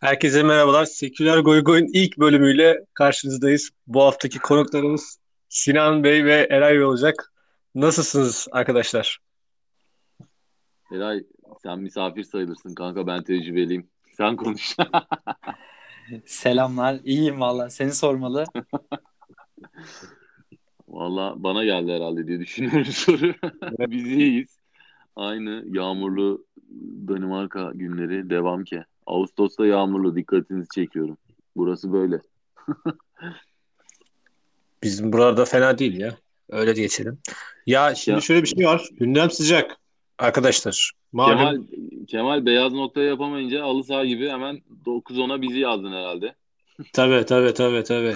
[0.00, 0.84] Herkese merhabalar.
[0.84, 3.70] Seküler Goygoy'un ilk bölümüyle karşınızdayız.
[3.86, 5.18] Bu haftaki konuklarımız
[5.48, 7.32] Sinan Bey ve Eray Bey olacak.
[7.74, 9.18] Nasılsınız arkadaşlar?
[10.92, 11.24] Eray
[11.62, 13.90] sen misafir sayılırsın kanka ben tecrübeliyim.
[14.16, 14.76] Sen konuş.
[16.26, 17.00] Selamlar.
[17.04, 17.70] İyiyim valla.
[17.70, 18.44] Seni sormalı.
[20.88, 23.34] Valla bana geldi herhalde diye düşünüyorum soru.
[23.78, 24.58] Biz iyiyiz.
[25.16, 26.46] Aynı yağmurlu
[27.08, 28.84] Danimarka günleri devam ki.
[29.08, 31.16] Ağustos'ta yağmurlu dikkatinizi çekiyorum.
[31.56, 32.20] Burası böyle.
[34.82, 36.16] Bizim burada fena değil ya.
[36.50, 37.18] Öyle geçelim.
[37.66, 38.88] Ya şimdi Ya- şöyle bir şey var.
[38.92, 39.76] Gündem sıcak
[40.18, 40.92] arkadaşlar.
[41.12, 41.62] Malum Kemal,
[42.08, 46.34] Kemal beyaz noktayı yapamayınca halı saha gibi hemen 9-10'a bizi yazdın herhalde.
[46.92, 48.14] tabii tabii tabii tabii.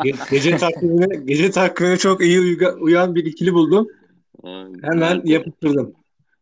[0.00, 3.88] Ge- gece takvimine, gece takvimine çok iyi uyan bir ikili buldum.
[4.42, 4.82] Aynen.
[4.82, 5.94] Hemen yapıştırdım.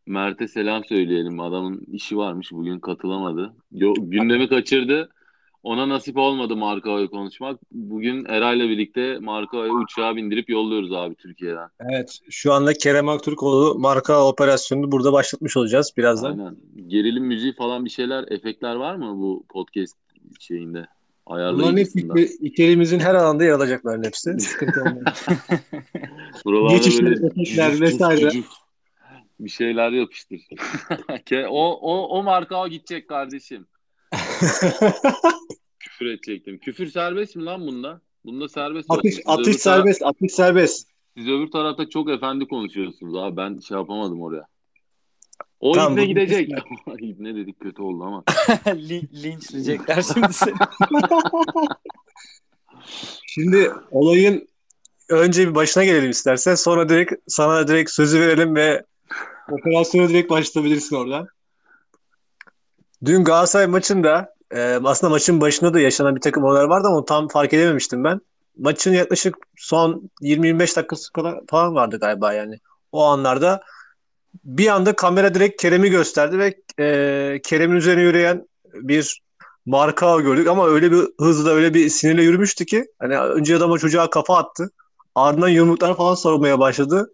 [0.06, 1.40] Mert'e selam söyleyelim.
[1.40, 3.52] Adamın işi varmış bugün katılamadı.
[3.72, 5.08] Yo, gündemi kaçırdı.
[5.62, 7.60] Ona nasip olmadı Markao'yu konuşmak.
[7.72, 11.68] Bugün Eray'la birlikte Markao'yu uçağa bindirip yolluyoruz abi Türkiye'den.
[11.80, 16.30] Evet, şu anda Kerem Aktürkoğlu marka operasyonunu burada başlatmış olacağız birazdan.
[16.30, 16.56] Aynen.
[16.86, 19.96] Gerilim müziği falan bir şeyler, efektler var mı bu podcast
[20.40, 20.86] şeyinde?
[21.30, 22.08] Bunların hepsi
[22.40, 24.40] ülkemizin her alanda yer alacakların hepsi.
[24.40, 24.84] Sıkıntı.
[26.44, 28.20] Buralarda Geçişler, böyle efektler vesaire.
[28.20, 28.44] cücük
[29.44, 30.40] bir şeyler yapıştır.
[31.48, 33.66] O, o, o Markao gidecek kardeşim.
[35.78, 36.58] Küfür edecektim.
[36.58, 38.00] Küfür serbest mi lan bunda?
[38.24, 40.88] Bunda serbest atış, Siz atış öbür taraf- serbest, atış serbest.
[41.16, 43.36] Siz öbür tarafta çok efendi konuşuyorsunuz abi.
[43.36, 44.46] Ben şey yapamadım oraya.
[45.60, 46.50] O Tamam, ibne gidecek.
[47.00, 48.24] ibne dedik kötü oldu ama.
[48.66, 50.54] Lin- Linçleyecekler şimdi seni.
[53.26, 54.48] Şimdi olayın
[55.08, 56.54] önce bir başına gelelim istersen.
[56.54, 58.84] Sonra direkt sana direkt sözü verelim ve
[59.50, 61.26] operasyona direkt başlayabilirsin oradan.
[63.04, 67.28] Dün Galatasaray maçında e, aslında maçın başında da yaşanan bir takım olaylar vardı ama tam
[67.28, 68.20] fark edememiştim ben.
[68.58, 72.58] Maçın yaklaşık son 20-25 dakikası kadar falan vardı galiba yani.
[72.92, 73.62] O anlarda
[74.44, 79.22] bir anda kamera direkt Kerem'i gösterdi ve e, Kerem'in üzerine yürüyen bir
[79.66, 83.78] marka gördük ama öyle bir hızla öyle bir sinirle yürümüştü ki hani önce adam o
[83.78, 84.70] çocuğa kafa attı.
[85.14, 87.12] Ardından yumruklar falan sormaya başladı.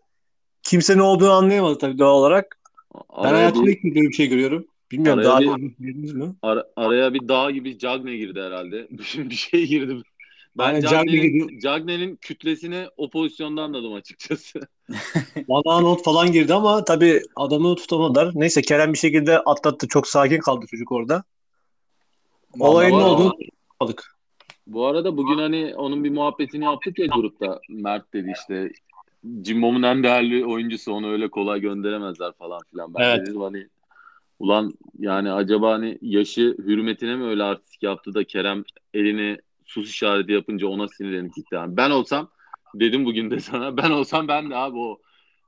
[0.68, 2.58] Kimse ne olduğunu anlayamadı tabii doğal olarak.
[2.94, 4.66] Ben Araya hayatımda bir, ilk böyle bir şey görüyorum.
[4.92, 6.34] Bilmiyorum Araya daha bir- gördünüz mü?
[6.42, 8.88] ara- araya bir dağ gibi Cagne girdi herhalde.
[9.30, 10.02] bir şey girdi.
[10.58, 11.60] Ben Cagne Cagne'nin girdi.
[11.60, 14.60] Cagne'nin kütlesini o pozisyonda anladım açıkçası.
[15.48, 18.30] Bana not falan girdi ama tabii adamı tutamadılar.
[18.34, 19.88] Neyse Kerem bir şekilde atlattı.
[19.88, 21.24] Çok sakin kaldı çocuk orada.
[22.60, 23.34] Olayın ne olduğunu
[23.80, 24.14] aldık.
[24.66, 27.60] Bu arada bugün hani onun bir muhabbetini yaptık ya grupta.
[27.68, 28.70] Mert dedi işte
[29.42, 32.94] Cimbom'un en değerli oyuncusu onu öyle kolay gönderemezler falan filan.
[32.94, 33.20] Ben Evet.
[33.26, 33.68] de dedim hani
[34.38, 38.64] ulan yani acaba hani yaşı hürmetine mi öyle artistik yaptı da Kerem
[38.94, 41.54] elini sus işareti yapınca ona sinirlenip gitti.
[41.54, 42.28] Yani ben olsam
[42.74, 44.98] dedim bugün de sana ben olsam ben de abi o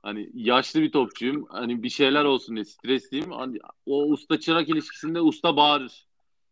[0.03, 1.45] hani yaşlı bir topçuyum.
[1.49, 3.31] Hani bir şeyler olsun diye stresliyim.
[3.31, 6.05] Hani o usta çırak ilişkisinde usta bağırır.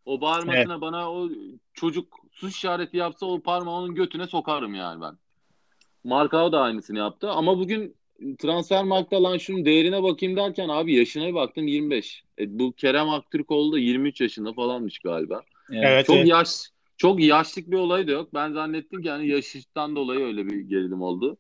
[0.06, 1.30] O bağırmasına bana o
[1.74, 5.18] çocuk sus işareti yapsa o parmağı onun götüne sokarım yani ben.
[6.04, 7.96] Markao da aynısını yaptı ama bugün
[8.40, 12.24] transfer markta lan şunun değerine bakayım derken abi yaşına bir baktım 25.
[12.40, 15.42] E, bu Kerem Aktürkoğlu da 23 yaşında falanmış galiba.
[15.72, 16.06] Evet.
[16.06, 16.28] Çok evet.
[16.28, 16.50] yaş
[16.98, 18.34] çok yaşlık bir olay da yok.
[18.34, 21.38] Ben zannettim ki hani yaşından dolayı öyle bir gerilim oldu.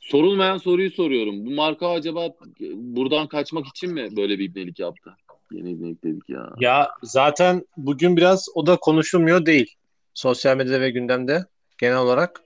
[0.00, 1.46] Sorulmayan soruyu soruyorum.
[1.46, 2.28] Bu marka acaba
[2.74, 5.10] buradan kaçmak için mi böyle bir ibnelik yaptı?
[5.52, 6.52] Yeni ibnelik dedik ya.
[6.60, 9.74] Ya zaten bugün biraz o da konuşulmuyor değil.
[10.14, 11.44] Sosyal medyada ve gündemde
[11.78, 12.45] genel olarak.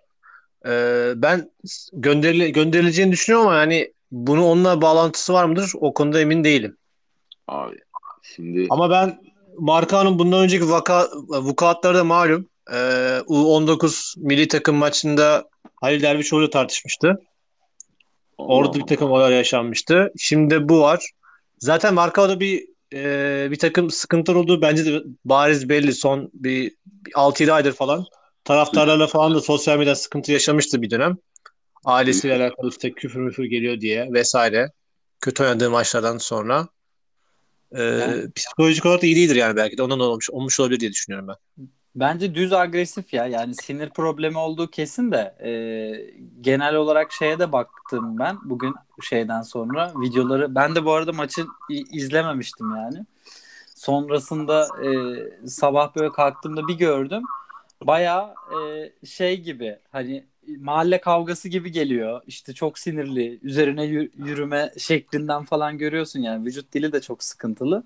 [0.67, 1.51] Ee, ben
[1.93, 5.73] gönderili, gönderileceğini düşünüyorum ama yani bunu onunla bağlantısı var mıdır?
[5.81, 6.77] O konuda emin değilim.
[7.49, 7.77] Abi
[8.23, 9.21] şimdi Ama ben
[9.59, 12.49] Markan'ın bundan önceki vaka, vukuatları da malum.
[12.73, 12.77] Ee,
[13.27, 17.21] U19 milli takım maçında Halil Dervişoğlu tartışmıştı.
[18.39, 20.13] Orada bir takım olaylar yaşanmıştı.
[20.19, 21.11] Şimdi bu var.
[21.59, 25.93] Zaten Markao'da bir e, bir takım sıkıntılar olduğu bence de bariz belli.
[25.93, 28.05] Son bir, bir 6-7 aydır falan.
[28.51, 31.17] Taraftarlarla falan da sosyal medya sıkıntı yaşamıştı bir dönem.
[31.85, 34.73] Ailesiyle alakalı işte küfür müfür geliyor diye vesaire.
[35.21, 36.69] Kötü oynadığı maçlardan sonra.
[37.73, 40.91] Ee, Yani- psikolojik olarak da iyi değildir yani belki de ondan olmuş, olmuş olabilir diye
[40.91, 41.67] düşünüyorum ben.
[41.95, 43.27] Bence düz agresif ya.
[43.27, 45.51] Yani sinir problemi olduğu kesin de e,
[46.41, 50.55] genel olarak şeye de baktım ben bugün şeyden sonra videoları.
[50.55, 51.47] Ben de bu arada maçı
[51.93, 53.07] izlememiştim yani.
[53.75, 54.89] Sonrasında e,
[55.49, 57.23] sabah böyle kalktığımda bir gördüm.
[57.83, 58.39] Bayağı
[59.03, 60.25] e, şey gibi hani
[60.59, 62.23] mahalle kavgası gibi geliyor.
[62.27, 66.47] İşte çok sinirli, üzerine yü- yürüme şeklinden falan görüyorsun yani.
[66.47, 67.85] Vücut dili de çok sıkıntılı.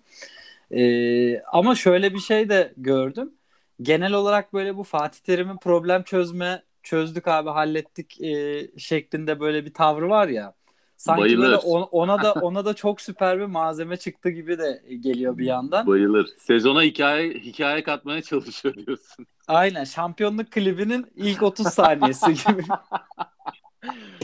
[0.72, 3.34] Ee, ama şöyle bir şey de gördüm.
[3.82, 9.74] Genel olarak böyle bu Fatih Terim'in problem çözme çözdük abi hallettik e, şeklinde böyle bir
[9.74, 10.54] tavrı var ya.
[11.04, 11.42] Sanki Bayılır.
[11.46, 15.44] böyle on- ona da ona da çok süper bir malzeme çıktı gibi de geliyor bir
[15.46, 15.86] yandan.
[15.86, 16.28] Bayılır.
[16.38, 19.26] Sezona hikaye hikaye katmaya çalışıyor diyorsun.
[19.48, 22.62] Aynen şampiyonluk klibinin ilk 30 saniyesi gibi.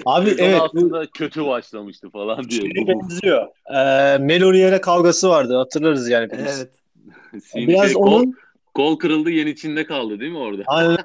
[0.06, 2.60] Abi Sezon evet bu aslında kötü başlamıştı falan diye.
[2.60, 3.48] şeye benziyor.
[3.74, 6.28] Ee, Meloriere kavgası vardı hatırlarız yani.
[6.32, 6.40] biz.
[6.58, 6.70] evet.
[7.68, 8.34] Biraz şey, kol, onun
[8.74, 10.62] kol kırıldı yen içinde kaldı değil mi orada?
[10.66, 10.96] Aynen.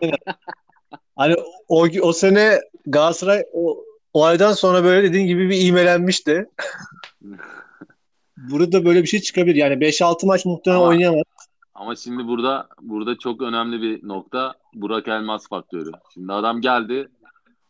[1.16, 1.36] Hani
[1.68, 3.84] o, o sene Galatasaray o
[4.16, 6.50] olaydan sonra böyle dediğin gibi bir iğmelenmişti.
[8.38, 9.56] Burada böyle bir şey çıkabilir.
[9.56, 11.24] Yani 5-6 maç muhtemelen Ama- oynayamaz.
[11.74, 15.92] Ama şimdi burada burada çok önemli bir nokta Burak Elmas faktörü.
[16.14, 17.10] Şimdi adam geldi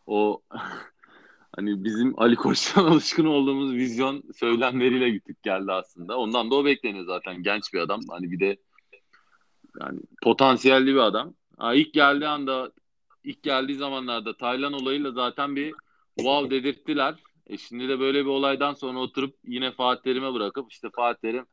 [0.08, 0.42] o
[1.56, 6.18] hani bizim Ali Koç'tan alışkın olduğumuz vizyon söylemleriyle gittik geldi aslında.
[6.18, 8.02] Ondan da o bekleniyor zaten genç bir adam.
[8.10, 8.58] Hani bir de
[9.82, 11.34] yani potansiyelli bir adam.
[11.58, 12.72] Ha, ilk geldiği anda
[13.24, 15.74] ilk geldiği zamanlarda Taylan olayıyla zaten bir
[16.16, 17.16] wow dedirttiler.
[17.48, 21.46] E şimdi de böyle bir olaydan sonra oturup yine Fatih Terim'e bırakıp işte Fatih Terim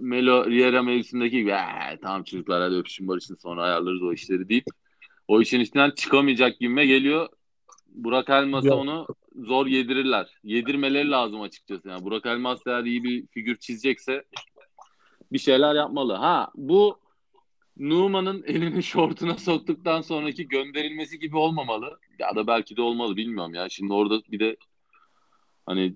[0.00, 4.64] Melo Riera mevzusundaki gibi "Ee, tamam çocuklar hadi öpüşün barışın sonra ayarlarız o işleri deyip
[5.28, 7.28] o işin içinden çıkamayacak gibime geliyor.
[7.88, 8.78] Burak Elmas'a Yok.
[8.78, 9.06] onu
[9.36, 10.28] zor yedirirler.
[10.44, 11.88] Yedirmeleri lazım açıkçası.
[11.88, 14.24] Yani Burak Elmas eğer iyi bir figür çizecekse
[15.32, 16.12] bir şeyler yapmalı.
[16.12, 16.98] Ha bu
[17.76, 21.98] Numan'ın elini şortuna soktuktan sonraki gönderilmesi gibi olmamalı.
[22.18, 23.68] Ya da belki de olmalı bilmiyorum ya.
[23.68, 24.56] Şimdi orada bir de
[25.66, 25.94] hani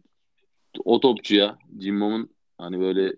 [0.85, 3.13] o topçuya Cimbom'un hani böyle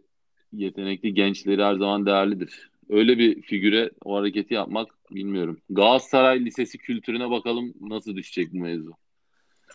[0.53, 2.71] yetenekli gençleri her zaman değerlidir.
[2.89, 5.61] Öyle bir figüre o hareketi yapmak bilmiyorum.
[5.71, 8.93] Galatasaray Lisesi kültürüne bakalım nasıl düşecek bu mevzu.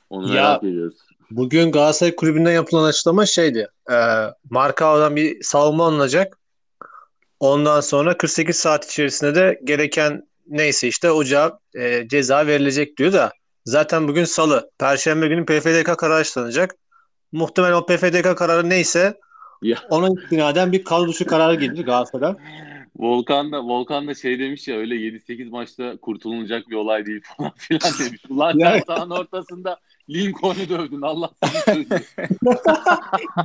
[0.10, 0.98] Onu Ya- merak ediyoruz.
[1.32, 3.68] Bugün Galatasaray Kulübü'nden yapılan açıklama şeydi.
[3.92, 3.96] E,
[4.50, 6.40] Markao'dan bir savunma alınacak.
[7.40, 13.14] Ondan sonra 48 saat içerisinde de gereken neyse işte o cevap e, ceza verilecek diyor
[13.14, 13.32] da
[13.66, 14.70] zaten bugün salı.
[14.80, 16.76] Perşembe günü PFDK kararı açıklanacak.
[17.32, 19.18] Muhtemelen o PFDK kararı neyse
[19.62, 19.78] Ya.
[19.90, 22.38] ona istinaden bir kadro kararı gelir Galatasaray'dan.
[22.96, 27.52] Volkan da Volkan da şey demiş ya öyle 7-8 maçta kurtulunacak bir olay değil falan
[27.58, 28.22] filan demiş.
[28.30, 32.04] Ulan sen sahanın ortasında Lincoln'u dövdün Allah seni sözü.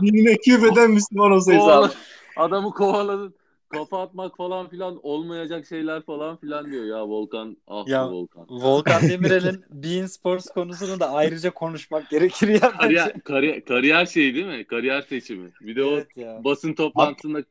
[0.02, 1.58] Dinine küfreden Müslüman olsaydı.
[1.58, 1.92] Kovala-
[2.36, 3.34] Adamı kovaladın.
[3.68, 7.56] Kafa atmak falan filan olmayacak şeyler falan filan diyor ya Volkan.
[7.66, 8.46] Ah Ya, Volkan.
[8.48, 12.60] Volkan Demirel'in Bein Sports konusunu da ayrıca konuşmak gerekir ya.
[12.60, 14.64] Kariyer, kariyer, kariyer şeyi değil mi?
[14.64, 15.50] Kariyer seçimi.
[15.60, 16.38] Bir de Evet ya.
[16.40, 17.42] o basın toplantısında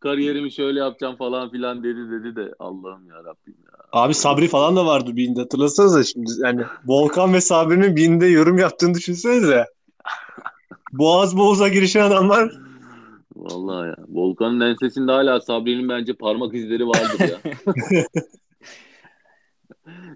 [0.00, 3.78] kariyerimi şöyle yapacağım falan filan dedi dedi de Allah'ım ya Rabbim ya.
[3.92, 6.30] Abi Sabri falan da vardı Bean'de hatırlasanıza şimdi.
[6.38, 9.66] Yani Volkan ve Sabri'nin Bean'de yorum yaptığını düşünsenize.
[10.92, 12.65] Boğaz boğaza girişen adamlar
[13.50, 13.96] Vallahi ya.
[14.08, 17.38] Volkan'ın ensesinde hala Sabri'nin bence parmak izleri vardır ya.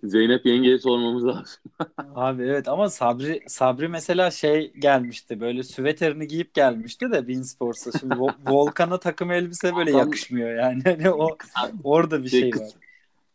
[0.05, 1.62] Zeynep yengeye sormamız lazım.
[2.15, 7.99] Abi evet ama Sabri Sabri mesela şey gelmişti böyle süveterini giyip gelmişti de Bein Sports'a.
[7.99, 10.82] Şimdi Vo- Volkan'a takım elbise böyle yakışmıyor yani.
[10.85, 11.37] Hani o
[11.85, 12.69] orada bir Şey, şey var.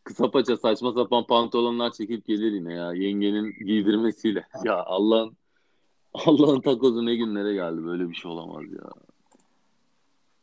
[0.04, 2.94] Kısa paça saçma sapan pantolonlar çekip gelir yine ya.
[2.94, 4.46] Yengenin giydirmesiyle.
[4.64, 5.38] Ya Allah'ın
[6.14, 7.86] Allah'ın takozu ne günlere geldi.
[7.86, 8.90] Böyle bir şey olamaz ya.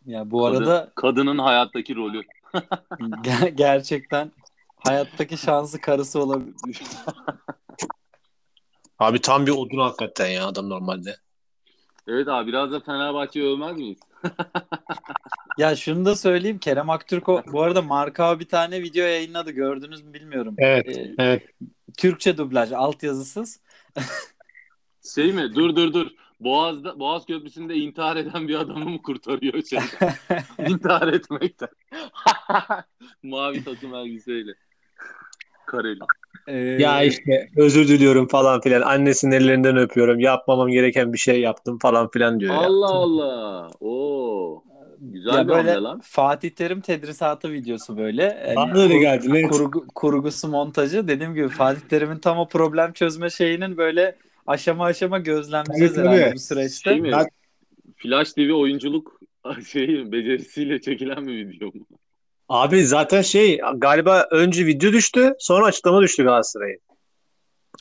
[0.06, 2.22] Ya bu Kadın- arada kadının hayattaki rolü.
[3.00, 4.32] ger- gerçekten
[4.84, 6.54] hayattaki şanslı karısı olabilir.
[8.98, 11.16] Abi tam bir odun hakikaten ya adam normalde.
[12.08, 13.98] Evet abi biraz da Fenerbahçe'yi övmez miyiz?
[15.58, 20.12] Ya şunu da söyleyeyim Kerem Aktürko bu arada Marka bir tane video yayınladı gördünüz mü
[20.14, 20.54] bilmiyorum.
[20.58, 20.98] Evet.
[20.98, 21.42] Ee, Evet.
[21.98, 23.60] Türkçe dublaj altyazısız.
[25.14, 25.54] Şey mi?
[25.54, 26.06] Dur dur dur.
[26.44, 29.78] Boğaz'da Boğaz Köprüsü'nde intihar eden bir adamı mı kurtarıyor şey?
[30.68, 31.68] intihar etmekten.
[33.22, 34.52] Mavi takım elbiseyle.
[35.66, 35.98] Kareli.
[36.46, 38.80] Ee, Ya işte özür diliyorum falan filan.
[38.80, 40.20] Annesinin ellerinden öpüyorum.
[40.20, 42.60] Yapmamam gereken bir şey yaptım falan filan diyor ya.
[42.60, 43.68] Allah Allah.
[43.80, 44.62] Oo.
[45.00, 46.00] Güzel ya bir böyle lan.
[46.04, 48.52] Fatih Terim tedrisatı videosu böyle.
[48.56, 49.32] Bana öyle geldi.
[49.32, 49.50] net.
[49.50, 51.08] kurgu, kurgusu montajı.
[51.08, 56.34] Dediğim gibi Fatih Terim'in tam o problem çözme şeyinin böyle aşama aşama gözlemleyeceğiz Tabii, herhalde
[56.34, 56.90] bu süreçte.
[56.90, 57.12] Şey mi?
[57.12, 57.28] Ben-
[57.96, 59.20] Flash TV oyunculuk
[59.68, 61.86] şeyi becerisiyle çekilen bir video mu?
[62.48, 66.80] Abi zaten şey galiba önce video düştü sonra açıklama düştü Galatasaray'ın.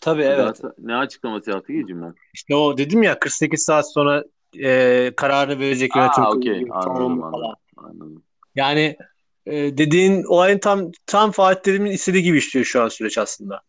[0.02, 0.58] Tabii evet.
[0.58, 2.16] Zaten Ne açıklaması yaptı ki Cimom?
[2.34, 4.24] İşte o dedim ya 48 saat sonra
[4.64, 6.68] e, kararını verecek yönetim Aa kurulu okey.
[6.72, 7.56] anladım.
[7.78, 8.24] anladım.
[8.56, 8.98] Yani
[9.46, 13.62] e, dediğin olayın tam tam Fatih Terim'in istediği gibi işliyor şu an süreç aslında.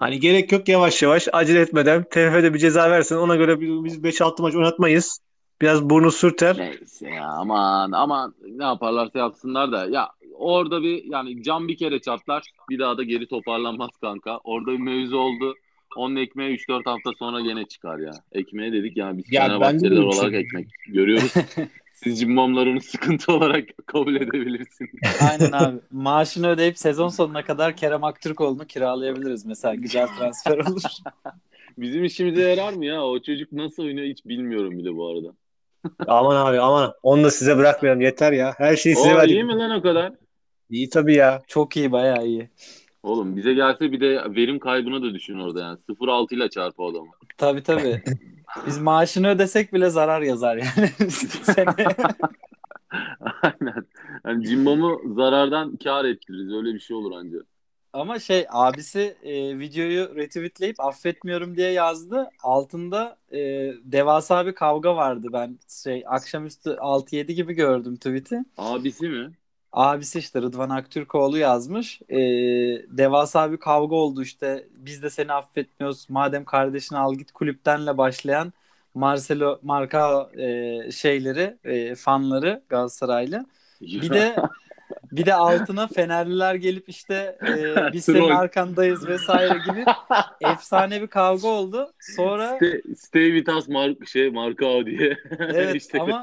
[0.00, 4.20] Hani gerek yok yavaş yavaş acele etmeden TFF'de bir ceza versin ona göre biz biz
[4.20, 5.20] 5-6 maç oynatmayız.
[5.62, 6.56] biraz burnu sürter.
[6.58, 12.00] Neyse ya aman aman ne yaparlarsa yapsınlar da ya orada bir yani cam bir kere
[12.00, 14.38] çatlar bir daha da geri toparlanmaz kanka.
[14.44, 15.54] Orada bir mevzu oldu.
[15.96, 18.12] Onun ekmeği 3-4 hafta sonra gene çıkar ya.
[18.32, 20.34] Ekmeğe dedik yani biz Ya Fenerbahçeliler olarak düşünüyorum.
[20.34, 21.32] ekmek görüyoruz.
[22.04, 24.90] Siz cimbomlar onu sıkıntı olarak kabul edebilirsiniz.
[25.30, 25.76] Aynen abi.
[25.90, 29.74] Maaşını ödeyip sezon sonuna kadar Kerem Aktürkoğlu'nu kiralayabiliriz mesela.
[29.74, 30.82] Güzel transfer olur.
[31.78, 33.04] Bizim işimize yarar mı ya?
[33.04, 35.28] O çocuk nasıl oynuyor hiç bilmiyorum bile bu arada.
[36.06, 36.92] Aman abi aman.
[37.02, 38.54] Onu da size bırakmayalım yeter ya.
[38.58, 39.30] Her şeyi size verdik.
[39.30, 40.12] iyi mi lan o kadar?
[40.70, 41.42] İyi tabii ya.
[41.46, 42.50] Çok iyi bayağı iyi.
[43.02, 45.78] Oğlum bize gelse bir de verim kaybını da düşün orada yani.
[45.88, 47.10] 0-6 ile çarpı adamı.
[47.38, 48.02] Tabii tabii.
[48.66, 50.90] Biz maaşını ödesek bile zarar yazar yani.
[53.42, 53.86] Aynen.
[54.24, 56.52] Yani Cimbom'u zarardan kar ettiririz.
[56.52, 57.38] Öyle bir şey olur anca.
[57.92, 62.28] Ama şey abisi e, videoyu retweetleyip affetmiyorum diye yazdı.
[62.42, 63.38] Altında e,
[63.84, 65.28] devasa bir kavga vardı.
[65.32, 68.44] Ben şey akşamüstü 6-7 gibi gördüm tweet'i.
[68.56, 69.32] Abisi mi?
[69.76, 72.00] Abisi işte Rıdvan Aktürkoğlu yazmış.
[72.08, 72.18] E,
[72.98, 74.66] devasa bir kavga oldu işte.
[74.76, 76.06] Biz de seni affetmiyoruz.
[76.10, 78.52] Madem kardeşini al git kulüptenle başlayan
[78.94, 83.46] Marcelo Marka e, şeyleri, e, fanları Galatasaraylı.
[83.80, 84.36] Bir de
[85.12, 89.84] bir de altına Fenerliler gelip işte e, biz senin arkandayız vesaire gibi
[90.40, 91.92] efsane bir kavga oldu.
[92.00, 95.18] Sonra Stay, stay with us mark, şey, marka diye.
[95.38, 96.22] Evet, İşte ama-.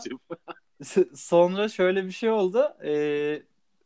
[1.16, 2.74] Sonra şöyle bir şey oldu.
[2.86, 3.42] E,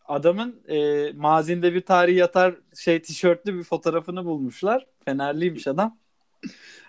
[0.08, 4.86] adamın e, mazinde bir tarih yatar şey tişörtlü bir fotoğrafını bulmuşlar.
[5.06, 5.98] Fenerliymiş adam.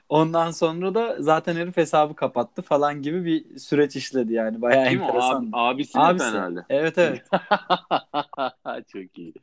[0.09, 4.63] Ondan sonra da zaten herif hesabı kapattı falan gibi bir süreç işledi yani.
[4.63, 5.05] Bayağı Kim o?
[5.05, 5.51] Abi, enteresan.
[5.53, 6.25] abisi mi Abisi.
[6.25, 6.61] Fenerli?
[6.71, 7.23] Evet evet.
[8.93, 9.35] Çok iyi.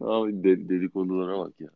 [0.00, 1.68] Abi de, dedikodulara bak ya.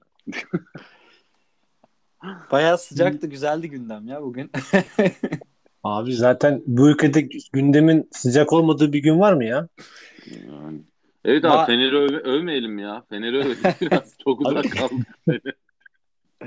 [2.51, 4.51] Bayağı sıcaktı, güzeldi gündem ya bugün.
[5.87, 9.69] Abi zaten bu ülkede gündemin sıcak olmadığı bir gün var mı ya?
[10.27, 10.81] Yani.
[11.25, 13.05] Evet abi Ma- Fener'i öve- övmeyelim ya.
[13.11, 14.17] Fener'i övelim biraz.
[14.25, 15.07] Çok uzak kaldık.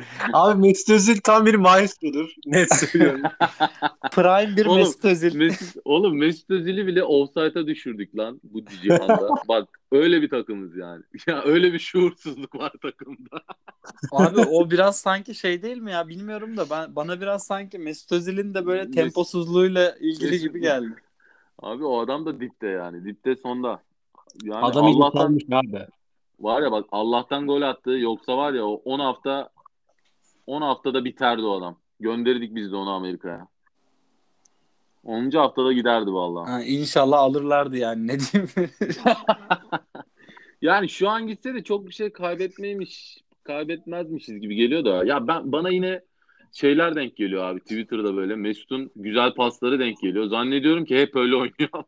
[0.33, 2.33] Abi Mesut Özil tam bir maestrodur.
[2.45, 3.21] Net söylüyorum.
[4.11, 5.35] Prime bir Oğlum, Mesut Özil.
[5.35, 9.29] Mesut, oğlum Mesut Özil'i bile offside'a düşürdük lan bu cihanda.
[9.47, 11.03] Bak öyle bir takımız yani.
[11.27, 13.41] Ya öyle bir şuursuzluk var takımda.
[14.11, 18.11] Abi o biraz sanki şey değil mi ya bilmiyorum da ben bana biraz sanki Mesut
[18.11, 20.95] Özil'in de böyle temposuzluğuyla ilgili Mesut- gibi geldi.
[21.59, 23.05] Abi o adam da dipte yani.
[23.05, 23.81] Dipte sonda.
[24.43, 25.39] Yani Adam Allah'tan...
[25.51, 25.87] abi.
[26.39, 27.91] var ya bak Allah'tan gol attı.
[27.91, 29.49] Yoksa var ya o 10 hafta
[30.49, 31.77] 10 haftada biterdi o adam.
[31.99, 33.47] Gönderdik biz de onu Amerika'ya.
[35.03, 35.31] 10.
[35.31, 36.51] haftada giderdi vallahi.
[36.51, 38.49] Ha, inşallah alırlardı yani ne diyeyim.
[40.61, 45.05] Yani şu an gitse de çok bir şey kaybetmeymiş, kaybetmezmişiz gibi geliyor da.
[45.05, 46.01] Ya ben bana yine
[46.51, 50.25] şeyler denk geliyor abi Twitter'da böyle Mesut'un güzel pasları denk geliyor.
[50.25, 51.83] Zannediyorum ki hep öyle oynuyor.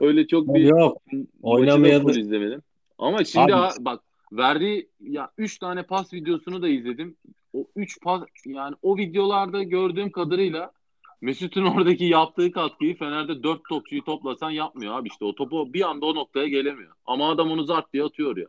[0.00, 1.02] Öyle çok bir Yok.
[1.42, 2.18] Oynamayadı.
[2.20, 2.62] izlemedim.
[2.98, 4.00] Ama şimdi Abi- ha- bak
[4.32, 7.16] verdiği ya 3 tane pas videosunu da izledim.
[7.52, 10.72] O 3 pas yani o videolarda gördüğüm kadarıyla
[11.20, 15.24] Mesut'un oradaki yaptığı katkıyı Fener'de 4 topçuyu toplasan yapmıyor abi işte.
[15.24, 16.92] O topu bir anda o noktaya gelemiyor.
[17.06, 18.46] Ama adam onu zart diye atıyor ya.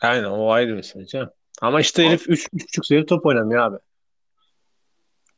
[0.00, 1.30] Aynen o ayrı bir şey canım.
[1.60, 3.76] Ama işte herif 3,5 sene top oynamıyor abi.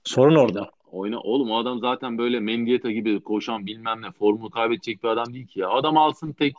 [0.05, 0.71] Sorun orada.
[0.91, 5.35] Oyna oğlum o adam zaten böyle Mendieta gibi koşan bilmem ne formunu kaybedecek bir adam
[5.35, 5.71] değil ki ya.
[5.71, 6.55] Adam alsın tek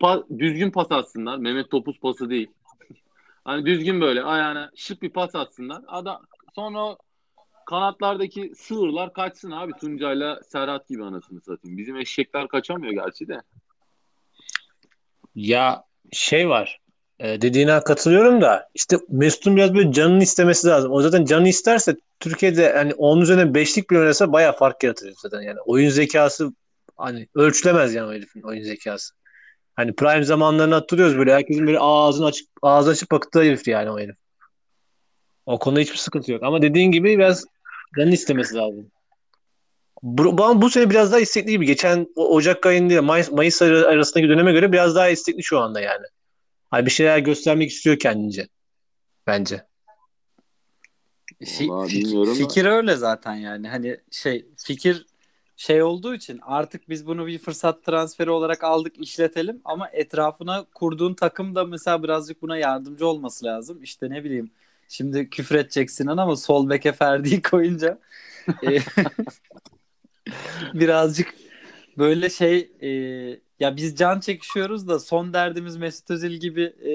[0.00, 1.38] pa- düzgün pas atsınlar.
[1.38, 2.48] Mehmet Topuz pası değil.
[3.44, 5.82] Hani düzgün böyle ayağına şık bir pas atsınlar.
[5.88, 6.22] Adam
[6.54, 6.96] sonra
[7.66, 11.78] kanatlardaki sığırlar kaçsın abi Tuncay'la Serhat gibi anasını satayım.
[11.78, 13.42] Bizim eşekler kaçamıyor gerçi de.
[15.34, 16.80] Ya şey var.
[17.18, 20.92] e, dediğine katılıyorum da işte Mesut'un biraz böyle canını istemesi lazım.
[20.92, 25.40] O zaten canını isterse Türkiye'de hani onun üzerine beşlik bir oynasa bayağı fark yaratır zaten
[25.42, 25.60] yani.
[25.60, 26.52] Oyun zekası
[26.96, 29.14] hani ölçülemez yani herifin oyun zekası.
[29.76, 33.98] Hani prime zamanlarını hatırlıyoruz böyle herkesin böyle ağzını açık ağzı açık baktığı herif yani o
[33.98, 34.16] herif.
[35.46, 36.42] O konuda hiçbir sıkıntı yok.
[36.42, 37.44] Ama dediğin gibi biraz
[37.98, 38.90] canını istemesi lazım.
[40.02, 41.66] Bu, bu, bu sene biraz daha istekli gibi.
[41.66, 46.06] Geçen Ocak ayında Mayıs, Mayıs ar- arasındaki döneme göre biraz daha istekli şu anda yani.
[46.70, 48.48] Hani bir şeyler göstermek istiyor kendince.
[49.26, 49.66] Bence.
[51.42, 52.34] Fi- Vallahi da.
[52.34, 53.68] fikir öyle zaten yani.
[53.68, 55.06] Hani şey fikir
[55.62, 61.14] şey olduğu için artık biz bunu bir fırsat transferi olarak aldık işletelim ama etrafına kurduğun
[61.14, 63.82] takım da mesela birazcık buna yardımcı olması lazım.
[63.82, 64.50] İşte ne bileyim
[64.88, 67.98] şimdi küfür edeceksin ama sol beke Ferdi'yi koyunca
[68.48, 68.78] e,
[70.74, 71.34] birazcık
[71.98, 72.88] böyle şey e,
[73.60, 76.92] ya biz can çekişiyoruz da son derdimiz Mesut Özil gibi e,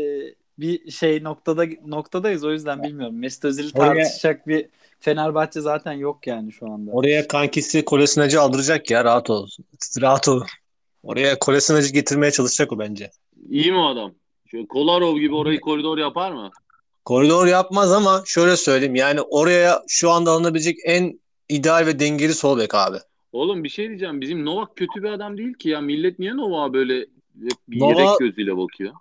[0.59, 3.19] bir şey noktada noktadayız o yüzden bilmiyorum.
[3.19, 4.65] Mesut Özil'i tartışacak bir
[4.99, 6.91] Fenerbahçe zaten yok yani şu anda.
[6.91, 9.47] Oraya kankisi Kolesinacı aldıracak ya rahat ol.
[10.01, 10.41] Rahat ol.
[11.03, 13.11] Oraya Kolesinacı getirmeye çalışacak o bence.
[13.49, 14.13] İyi mi o adam?
[14.51, 16.51] Şöyle Kolarov gibi orayı koridor yapar mı?
[17.05, 22.59] Koridor yapmaz ama şöyle söyleyeyim yani oraya şu anda alınabilecek en ideal ve dengeli sol
[22.59, 22.97] bek abi.
[23.31, 24.21] Oğlum bir şey diyeceğim.
[24.21, 25.81] Bizim Novak kötü bir adam değil ki ya.
[25.81, 28.93] Millet niye Novak'a böyle hep bir Novak- yedek gözüyle bakıyor?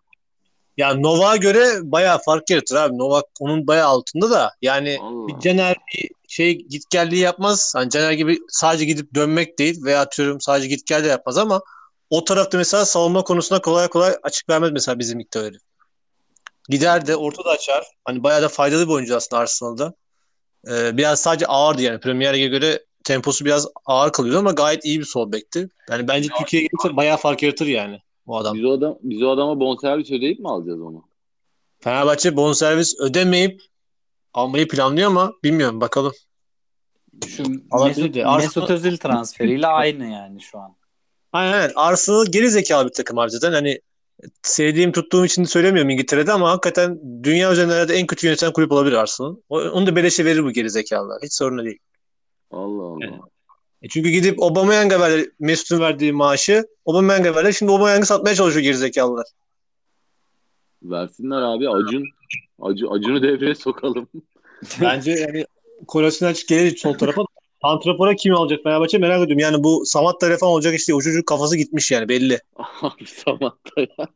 [0.76, 2.98] Ya Novak'a göre bayağı fark yaratır abi.
[2.98, 5.28] Novak onun bayağı altında da yani Allah.
[5.28, 7.72] bir Caner bir şey gitgelliği yapmaz.
[7.76, 11.60] Hani Caner gibi sadece gidip dönmek değil veya atıyorum sadece git gel de yapmaz ama
[12.10, 15.58] o tarafta mesela savunma konusunda kolay kolay açık vermez mesela bizim öyle.
[16.68, 17.84] Gider de ortada açar.
[18.04, 19.94] Hani bayağı da faydalı bir oyuncu aslında Arsenal'da.
[20.68, 22.00] Ee, biraz sadece ağırdı yani.
[22.00, 25.68] Premier Lig'e göre temposu biraz ağır kalıyordu ama gayet iyi bir sol bekti.
[25.90, 28.54] Yani bence Türkiye'ye gelirse bayağı fark yaratır yani o adam.
[28.56, 31.04] Biz o, adam, biz o adama bonservis ödeyip mi alacağız onu?
[31.78, 33.62] Fenerbahçe bonservis ödemeyip
[34.34, 36.12] almayı planlıyor ama bilmiyorum bakalım.
[37.26, 38.16] Şu Alabilir Mesut.
[38.16, 40.76] Arsenal- Mesut Özil transferiyle aynı yani şu an.
[41.32, 41.72] Aynen aynen.
[41.76, 43.52] Arsenal geri zekalı bir takım harbiden.
[43.52, 43.80] Hani
[44.42, 49.36] sevdiğim tuttuğum için söylemiyorum İngiltere'de ama hakikaten dünya üzerinde en kötü yöneten kulüp olabilir Arsenal.
[49.48, 51.18] Onu da beleşe verir bu geri zekalılar.
[51.22, 51.78] Hiç sorun değil.
[52.50, 52.98] Allah Allah.
[53.04, 53.20] Evet.
[53.86, 56.66] E çünkü gidip Aubameyang'a verdi Mesut'un verdiği maaşı.
[56.86, 57.54] Aubameyang'a verdi.
[57.54, 59.26] Şimdi Aubameyang'ı satmaya çalışıyor geri zekalılar.
[60.82, 62.04] Versinler abi Acun.
[62.62, 64.08] Acun Acun'u devreye sokalım.
[64.80, 65.46] Bence yani
[65.86, 67.22] Kolasinac gelir sol tarafa.
[67.62, 69.38] Santrafor'a kim alacak Fenerbahçe merak ediyorum.
[69.38, 72.40] Yani bu Samatta ile falan olacak işte o çocuk kafası gitmiş yani belli.
[72.82, 74.06] Abi Samatta ya.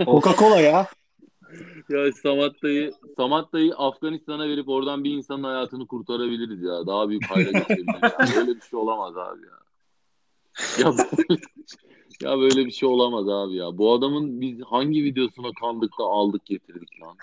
[0.00, 0.86] Coca-Cola ya.
[1.90, 6.86] Ya Samatta'yı Samatta'yı Afganistan'a verip oradan bir insanın hayatını kurtarabiliriz ya.
[6.86, 8.36] Daha büyük hayra geçebiliriz.
[8.36, 9.60] Böyle bir şey olamaz abi ya.
[10.78, 11.40] Ya böyle,
[12.22, 13.78] ya böyle bir şey olamaz abi ya.
[13.78, 17.16] Bu adamın biz hangi videosuna kandık da aldık getirdik lan.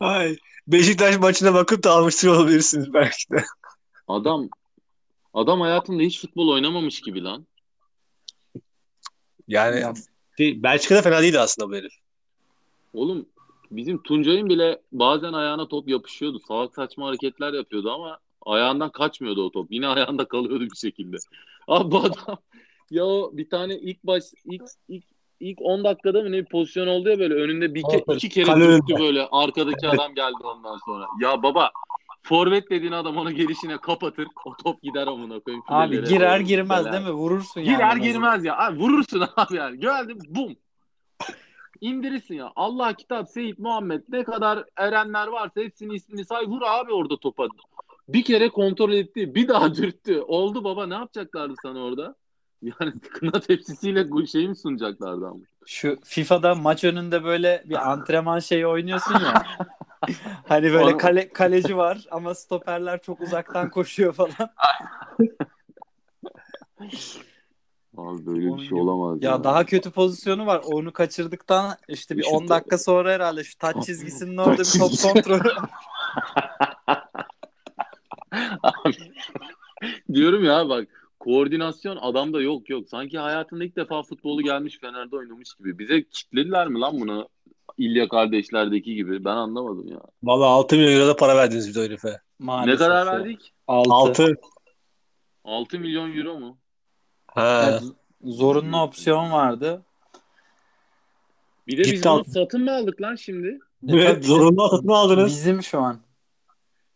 [0.00, 3.44] Ay, Beşiktaş maçına bakıp da almıştır olabilirsiniz belki de.
[4.08, 4.48] adam
[5.34, 7.46] adam hayatında hiç futbol oynamamış gibi lan.
[9.48, 9.94] Yani Ya,
[10.36, 11.92] şey, Belçika'da fena değildi aslında bu herif.
[12.92, 13.26] Oğlum
[13.70, 16.38] bizim Tuncay'ın bile bazen ayağına top yapışıyordu.
[16.38, 19.66] Salak saçma hareketler yapıyordu ama ayağından kaçmıyordu o top.
[19.70, 21.16] Yine ayağında kalıyordu bir şekilde.
[21.68, 22.38] Abi bu adam
[22.90, 25.04] ya o bir tane ilk baş ilk ilk
[25.40, 28.50] ilk 10 dakikada mı ne bir pozisyon oldu ya böyle önünde bir ke- iki kere
[28.50, 28.98] önünde.
[29.00, 31.06] böyle arkadaki adam geldi ondan sonra.
[31.20, 31.70] Ya baba
[32.22, 34.28] forvet dediğin adam onu gelişine kapatır.
[34.44, 35.64] O top gider amına koyayım.
[35.68, 36.92] abi girer girmez Böyle.
[36.92, 37.12] değil mi?
[37.12, 37.76] Vurursun yani.
[37.76, 38.58] Girer girmez ya.
[38.58, 39.80] Abi vurursun abi yani.
[39.80, 40.56] Geldim bum.
[41.80, 42.52] İndirirsin ya.
[42.56, 47.48] Allah kitap Seyit Muhammed ne kadar erenler varsa hepsinin ismini say vur abi orada topa.
[48.08, 49.34] Bir kere kontrol etti.
[49.34, 50.20] Bir daha dürttü.
[50.20, 52.14] Oldu baba ne yapacaklardı sana orada?
[52.62, 55.40] Yani kına tepsisiyle bu şeyi mi sunacaklardı ama?
[55.66, 59.42] Şu FIFA'da maç önünde böyle bir antrenman şeyi oynuyorsun ya.
[60.48, 64.50] hani böyle kale, kaleci var ama stoperler çok uzaktan koşuyor falan.
[67.98, 68.80] Abi böyle bir şey gibi.
[68.80, 69.18] olamaz.
[69.22, 70.62] Ya daha kötü pozisyonu var.
[70.64, 74.92] Onu kaçırdıktan işte bir İşte- 10 dakika sonra herhalde şu taç çizgisinin orada bir top
[75.02, 75.52] kontrolü.
[78.62, 78.94] Abi,
[80.14, 80.88] diyorum ya bak
[81.20, 82.88] koordinasyon adamda yok yok.
[82.88, 85.78] Sanki hayatında ilk defa futbolu gelmiş Fener'de oynamış gibi.
[85.78, 87.28] Bize kitlediler mi lan bunu?
[87.78, 89.24] İlya kardeşlerdeki gibi.
[89.24, 90.00] Ben anlamadım ya.
[90.22, 92.20] Valla 6 milyon euro da para verdiniz bir de.
[92.40, 93.12] Ne kadar ya.
[93.12, 93.52] verdik?
[93.66, 93.90] 6.
[93.92, 94.36] 6.
[95.44, 96.58] 6 milyon euro mu?
[97.34, 97.68] Ha.
[97.70, 97.82] Evet,
[98.24, 99.82] zorunlu opsiyon vardı.
[101.66, 103.58] Bir de biz Gitti bunu satın mı aldık lan şimdi?
[103.88, 105.26] Evet zorunlu satın aldınız.
[105.32, 106.00] Bizim şu an.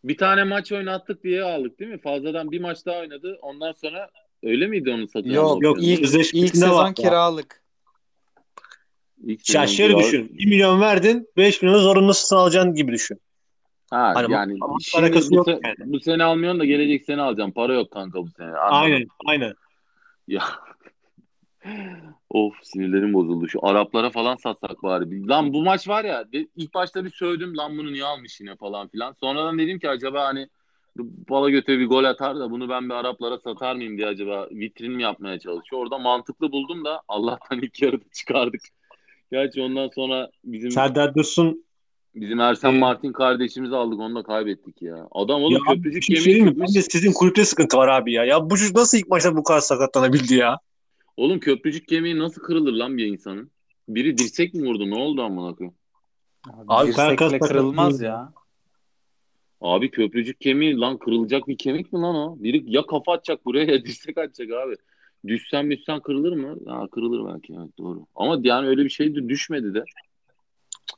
[0.03, 2.01] Bir tane maç oynattık diye aldık değil mi?
[2.01, 3.37] Fazladan bir maç daha oynadı.
[3.41, 4.09] Ondan sonra
[4.43, 5.79] öyle miydi onun satın Yok opsiyonu?
[5.81, 7.63] ilk, Sözleşmesinde ilk sezon var kiralık.
[9.23, 10.37] İlk Ya sezon şöyle kira- düşün.
[10.37, 13.19] 1 milyon verdin 5 milyonu zorunlu satın alacaksın gibi düşün.
[13.89, 15.93] Ha, Hani yani ama şimdi alakası bu, yok se- yani.
[15.93, 17.51] bu sene almıyorsun da gelecek sene alacağım.
[17.51, 18.47] Para yok kanka bu sene.
[18.47, 18.71] Anladım.
[18.83, 19.53] Aynen aynen.
[20.27, 20.43] Ya.
[22.29, 23.47] of sinirlerim bozuldu.
[23.47, 25.27] Şu Araplara falan satsak bari.
[25.27, 28.87] Lan bu maç var ya ilk başta bir sövdüm lan bunu niye almış yine falan
[28.87, 29.15] filan.
[29.19, 30.47] Sonradan dedim ki acaba hani
[31.29, 34.91] bala göte bir gol atar da bunu ben bir Araplara satar mıyım diye acaba vitrin
[34.91, 35.81] mi yapmaya çalışıyor.
[35.81, 38.61] Orada mantıklı buldum da Allah'tan ilk yarıda çıkardık.
[39.31, 41.65] Gerçi ondan sonra bizim Serdar Dursun
[42.15, 45.07] bizim Ersen Ee, Martin kardeşimizi aldık onu da kaybettik ya.
[45.11, 46.59] Adam ya oğlum abi, köprücük bir şey mi?
[46.59, 48.25] Bence sizin kulüpte sıkıntı var abi ya.
[48.25, 50.59] Ya bu çocuk nasıl ilk maçta bu kadar sakatlanabildi ya?
[51.17, 53.51] Oğlum köprücük kemiği nasıl kırılır lan bir insanın?
[53.87, 54.89] Biri dirsek mi vurdu?
[54.89, 55.75] Ne oldu amına koyayım?
[56.67, 58.33] Abi, Dirsekle kırılmaz ya.
[59.61, 62.35] Abi köprücük kemiği lan kırılacak bir kemik mi lan o?
[62.39, 64.75] Biri ya kafa atacak buraya ya dirsek atacak abi.
[65.27, 66.57] Düşsen düşsen kırılır mı?
[66.65, 68.05] Ya kırılır belki evet doğru.
[68.15, 69.83] Ama yani öyle bir şey de düşmedi de.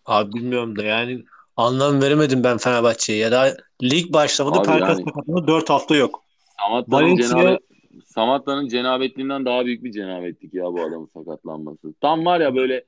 [0.06, 1.24] Abi bilmiyorum da yani
[1.58, 6.24] anlam veremedim ben Fenerbahçe'ye ya da lig başlamadı Abi Pelkas yani- sakatlığında 4 hafta yok.
[6.60, 7.60] Samatta'nın Valencia- cenabet
[8.06, 11.93] Samatta'nın cenabetliğinden daha büyük bir cenabetlik ya bu adamın sakatlanması.
[12.02, 12.86] Tam var ya böyle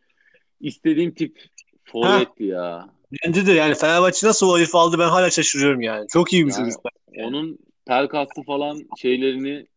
[0.60, 1.44] istediğim tip
[1.84, 2.90] forvetti ya.
[3.26, 6.08] Bence de yani Fenerbahçe nasıl o herifi aldı ben hala şaşırıyorum yani.
[6.08, 6.82] Çok iyi bir Yani çocuk.
[7.18, 9.68] Onun Pelkas'ı falan şeylerini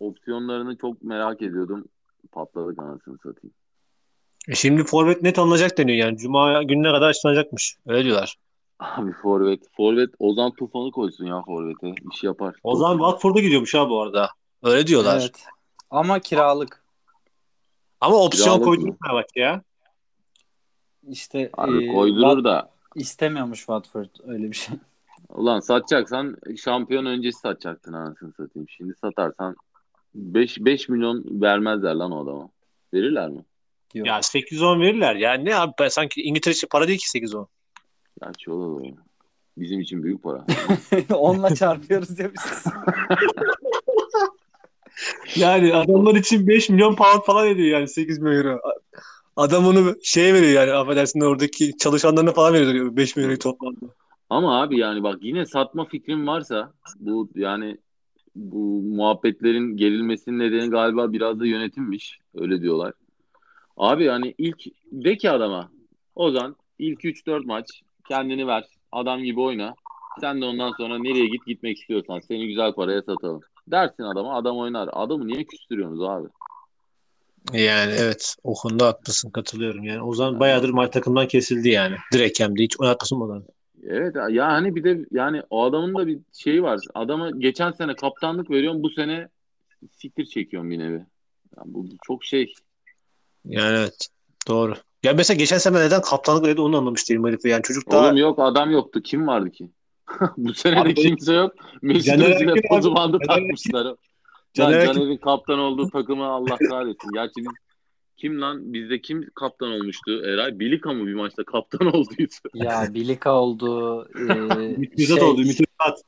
[0.00, 1.84] opsiyonlarını çok merak ediyordum.
[2.32, 3.54] Patladık anasını satayım.
[4.50, 6.18] E şimdi forvet net alınacak deniyor yani.
[6.18, 7.76] Cuma gününe kadar açıklanacakmış.
[7.86, 8.36] Öyle diyorlar.
[8.78, 9.60] Abi forvet.
[9.76, 11.86] Forvet Ozan Tufan'ı koysun ya forvete.
[12.10, 12.54] Bir şey yapar.
[12.62, 14.30] O zaman Watford'a gidiyormuş ha bu arada.
[14.62, 15.18] Öyle diyorlar.
[15.20, 15.44] Evet.
[15.90, 16.84] Ama kiralık.
[18.00, 18.96] Ama opsiyon Kiralık mı?
[19.04, 19.62] Fenerbahçe ya.
[21.08, 22.70] İşte Abi e, koydurur Wat- da.
[22.94, 24.76] istemiyormuş Watford öyle bir şey.
[25.28, 28.68] Ulan satacaksan şampiyon öncesi satacaktın anasını satayım.
[28.68, 29.56] Şimdi satarsan
[30.14, 32.48] 5 5 milyon vermezler lan o adama.
[32.94, 33.44] Verirler mi?
[33.94, 34.06] Yok.
[34.06, 35.14] Ya 8-10 verirler.
[35.14, 37.46] Yani ne abi ben sanki İngiltere için para değil ki 8-10.
[38.22, 38.82] Gerçi o da doğru.
[39.56, 40.46] Bizim için büyük para.
[41.14, 42.64] Onunla çarpıyoruz ya biz.
[45.36, 48.60] Yani adamlar için 5 milyon pound falan ediyor yani 8 milyon euro.
[49.36, 53.86] Adam onu şeye veriyor yani affedersin oradaki çalışanlarına falan veriyor 5 milyon euro toplamda.
[54.30, 57.78] Ama abi yani bak yine satma fikrin varsa bu yani
[58.36, 62.18] bu muhabbetlerin gerilmesinin nedeni galiba biraz da yönetimmiş.
[62.34, 62.92] Öyle diyorlar.
[63.80, 65.70] Abi yani ilk de ki adama
[66.14, 67.66] Ozan ilk 3-4 maç
[68.08, 68.64] kendini ver.
[68.92, 69.74] Adam gibi oyna.
[70.20, 73.40] Sen de ondan sonra nereye git gitmek istiyorsan seni güzel paraya satalım.
[73.66, 74.88] Dersin adama adam oynar.
[74.92, 76.28] Adamı niye küstürüyorsunuz abi?
[77.52, 80.02] Yani evet o konuda haklısın katılıyorum yani.
[80.02, 81.96] Ozan bayağıdır maç takımdan kesildi yani.
[82.12, 83.42] Direkt hem de hiç oynatmasın bana.
[83.84, 86.80] Evet ya hani bir de yani o adamın da bir şeyi var.
[86.94, 89.28] Adama geçen sene kaptanlık veriyorum bu sene
[89.96, 91.06] siktir çekiyorum bir nevi.
[91.56, 92.52] Yani bu çok şey.
[93.44, 94.08] Yani evet
[94.48, 94.74] doğru.
[95.02, 97.48] Ya mesela geçen sene neden kaptanlık verdi onu anlamış değilim herife.
[97.48, 99.02] Yani çocuk daha Oğlum yok adam yoktu.
[99.02, 99.70] Kim vardı ki?
[100.36, 101.54] bu sene de kimse yok.
[101.82, 102.96] Mesut Özil'e Erkin pozu abi.
[102.96, 103.84] bandı Caner takmışlar.
[104.54, 107.10] Can, Caner Caner'in kaptan olduğu takımı Allah kahretsin.
[107.14, 107.46] Gerçi biz
[108.16, 108.72] kim lan?
[108.72, 110.22] Bizde kim kaptan olmuştu?
[110.24, 112.34] Eray Bilika mı bir maçta kaptan olduydu?
[112.54, 114.08] Ya Bilika oldu.
[114.18, 115.42] E, Ümit Özat şey, oldu.
[115.42, 116.02] Ümit Özat.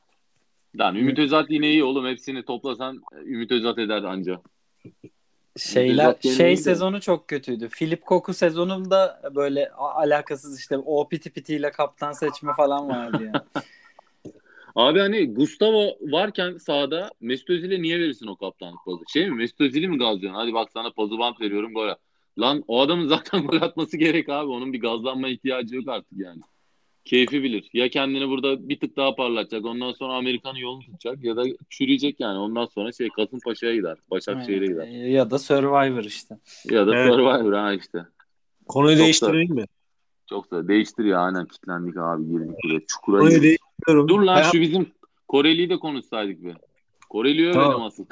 [0.79, 2.05] Lan Ümit Özat yine iyi oğlum.
[2.05, 4.41] Hepsini toplasan Ümit Özat eder anca.
[5.57, 7.69] Şeyler şey sezonu çok kötüydü.
[7.69, 13.65] Philip Koku sezonunda böyle alakasız işte o piti pitiyle kaptan seçme falan vardı yani.
[14.75, 19.03] Abi hani Gustavo varken sahada Mesut Özil'e niye verirsin o kaptanlık pozu?
[19.07, 20.39] Şey mi Mesut Özil'i mi gazlıyorsun?
[20.39, 21.95] Hadi bak sana pozu bant veriyorum gol.
[22.39, 24.51] Lan o adamın zaten gol atması gerek abi.
[24.51, 26.41] Onun bir gazlanma ihtiyacı yok artık yani.
[27.05, 27.69] Keyfi bilir.
[27.73, 29.65] Ya kendini burada bir tık daha parlatacak.
[29.65, 32.37] Ondan sonra Amerika'nın yolunu tutacak ya da çürüyecek yani.
[32.37, 33.97] Ondan sonra şey Kasımpaşa'ya gider.
[34.11, 34.87] Başakşehir'e gider.
[34.87, 36.37] ya da Survivor işte.
[36.71, 37.13] Ya da Evet.
[37.13, 37.99] Survivor ha işte.
[38.67, 39.65] Konuyu Çok değiştireyim mi?
[40.29, 42.79] Çok da değiştir ya aynen kilitlendik abi girdik buraya.
[42.87, 43.43] Çukura Konuyu girdik.
[43.43, 44.07] değiştiriyorum.
[44.09, 44.91] Dur lan Ben- şu bizim
[45.27, 46.53] Koreli'yi de konuşsaydık be.
[47.09, 47.81] Koreli'yi övelim Tamam.
[47.83, 48.05] asıl.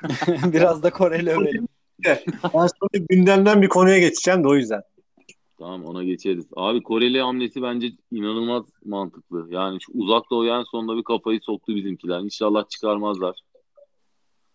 [0.52, 1.68] Biraz da Koreli övelim.
[2.04, 4.82] Ben sonra gündemden bir konuya geçeceğim de o yüzden.
[5.58, 6.46] Tamam ona geçeriz.
[6.56, 9.46] Abi Koreli hamlesi bence inanılmaz mantıklı.
[9.50, 12.20] Yani şu uzak doğuya en sonunda bir kafayı soktu bizimkiler.
[12.20, 13.36] İnşallah çıkarmazlar.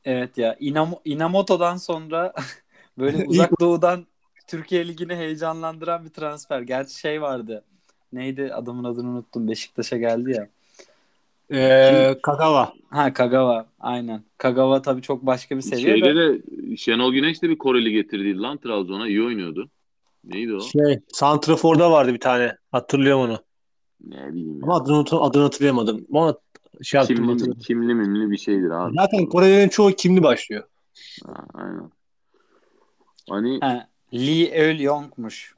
[0.06, 2.34] Evet ya Inam- Inamoto'dan sonra
[2.98, 4.06] böyle uzak doğudan
[4.48, 6.62] Türkiye Ligi'ni heyecanlandıran bir transfer.
[6.62, 7.64] Gerçi şey vardı.
[8.14, 9.48] Neydi adamın adını unuttum.
[9.48, 10.50] Beşiktaş'a geldi ya.
[11.52, 12.74] Ee, Kagawa.
[12.90, 14.24] Ha Kagawa aynen.
[14.38, 16.44] Kagawa tabii çok başka bir seviye Şeyde de.
[16.70, 19.08] de Şenol Güneş de bir Koreli getirdi lan Trabzon'a.
[19.08, 19.70] iyi oynuyordu.
[20.24, 20.60] Neydi o?
[20.60, 22.58] Şey, Santrafor'da vardı bir tane.
[22.72, 23.40] Hatırlıyorum onu.
[24.08, 24.80] Ne bileyim Ama ya.
[24.80, 26.06] adını, adını hatırlayamadım.
[26.14, 26.36] Ama
[26.82, 28.96] şey Kimli, kimli mimli bir şeydir abi.
[28.96, 30.64] Zaten Korelilerin çoğu kimli başlıyor.
[31.26, 31.92] Ha, aynen.
[33.30, 35.56] Hani Ha, Lee Eul Yong'muş.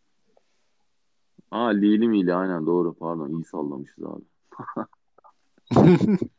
[1.51, 4.23] ha Lili miydi aynen doğru pardon iyi sallamışız abi.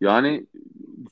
[0.00, 0.46] Yani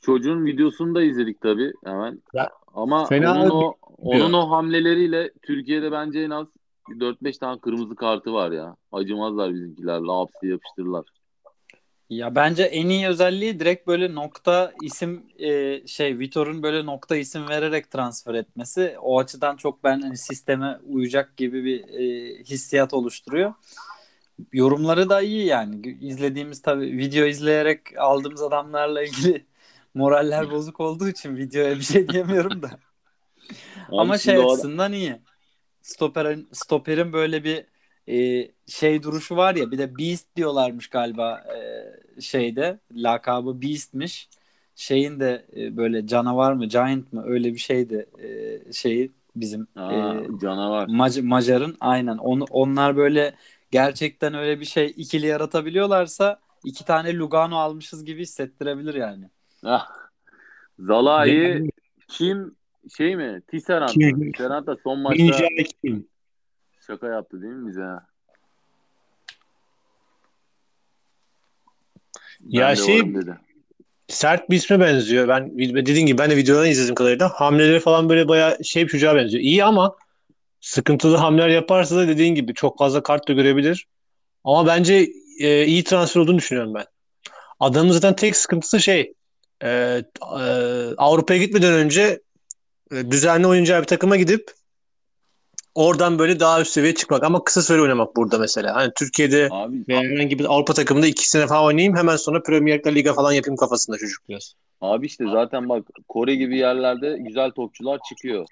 [0.01, 2.23] çocuğun videosunu da izledik tabii hemen.
[2.35, 4.25] Ya, Ama fena onun o bilmiyor.
[4.25, 6.47] onun o hamleleriyle Türkiye'de bence en az
[6.89, 8.77] 4-5 tane kırmızı kartı var ya.
[8.93, 10.01] Acımazlar bizimkiler.
[10.01, 11.05] Lapsi yapıştırırlar.
[12.11, 17.49] Ya bence en iyi özelliği direkt böyle nokta isim e, şey Vitor'un böyle nokta isim
[17.49, 18.97] vererek transfer etmesi.
[19.03, 23.55] O açıdan çok ben hani sisteme uyacak gibi bir e, hissiyat oluşturuyor.
[24.53, 25.99] Yorumları da iyi yani.
[26.01, 29.47] İzlediğimiz tabii video izleyerek aldığımız adamlarla ilgili
[29.95, 32.71] moraller bozuk olduğu için videoya bir şey diyemiyorum da.
[33.93, 35.17] Ama şey o açısından iyi.
[35.83, 37.67] Stoperin, stoperin böyle bir
[38.09, 44.29] e, şey duruşu var ya bir de Beast diyorlarmış galiba e, şeyde lakabı Beast'miş.
[44.75, 50.15] Şeyin de e, böyle canavar mı Giant mı öyle bir şeydi e, şeyi bizim Aa,
[50.15, 50.87] e, canavar.
[50.87, 53.35] Mac- Macar'ın aynen onu onlar böyle
[53.71, 59.31] gerçekten öyle bir şey ikili yaratabiliyorlarsa iki tane Lugano almışız gibi hissettirebilir yani.
[59.65, 59.89] Ah.
[60.79, 61.69] Zalai
[62.09, 62.57] kim
[62.97, 63.33] şey mi?
[63.33, 63.41] Mı?
[63.51, 65.47] Tisserand da son maçta Ninja
[65.83, 66.09] kim?
[66.87, 67.81] şaka yaptı değil mi bize?
[67.81, 67.99] Ben
[72.59, 73.15] Ya de şey-.
[74.09, 75.29] Sert bir isme benziyor.
[75.29, 77.29] Ben dediğim gibi ben de videodan izledim kadarıyla.
[77.29, 79.45] Hamleleri falan böyle bayağı şey bir çocuğa benziyor.
[79.45, 79.97] İyi ama
[80.61, 83.87] sıkıntılı hamleler yaparsa da dediğin gibi çok fazla kart da görebilir.
[84.45, 86.85] Ama bence e, iyi transfer olduğunu düşünüyorum ben.
[87.61, 89.15] Adamın zaten tek sıkıntısı şey
[89.63, 90.43] e, e,
[90.97, 92.21] Avrupa'ya gitmeden önce
[92.93, 94.51] e, düzenli oyuncağı bir takıma gidip
[95.75, 97.25] oradan böyle daha üst seviyeye çıkmak.
[97.25, 98.75] Ama kısa süre oynamak burada mesela.
[98.75, 101.97] Hani Türkiye'de Abi, ve herhangi bir Avrupa takımında iki sene falan oynayayım.
[101.97, 104.55] Hemen sonra Premier Lig'de liga falan yapayım kafasında çocuk biraz.
[104.81, 108.47] abi işte zaten bak Kore gibi yerlerde güzel topçular çıkıyor.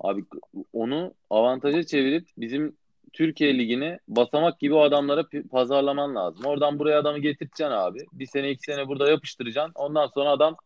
[0.00, 0.24] Abi
[0.72, 2.76] onu avantaja çevirip bizim
[3.14, 6.44] Türkiye Ligi'ni basamak gibi o adamlara pazarlaman lazım.
[6.44, 7.98] Oradan buraya adamı getireceksin abi.
[8.12, 9.72] Bir sene iki sene burada yapıştıracaksın.
[9.74, 10.56] Ondan sonra adam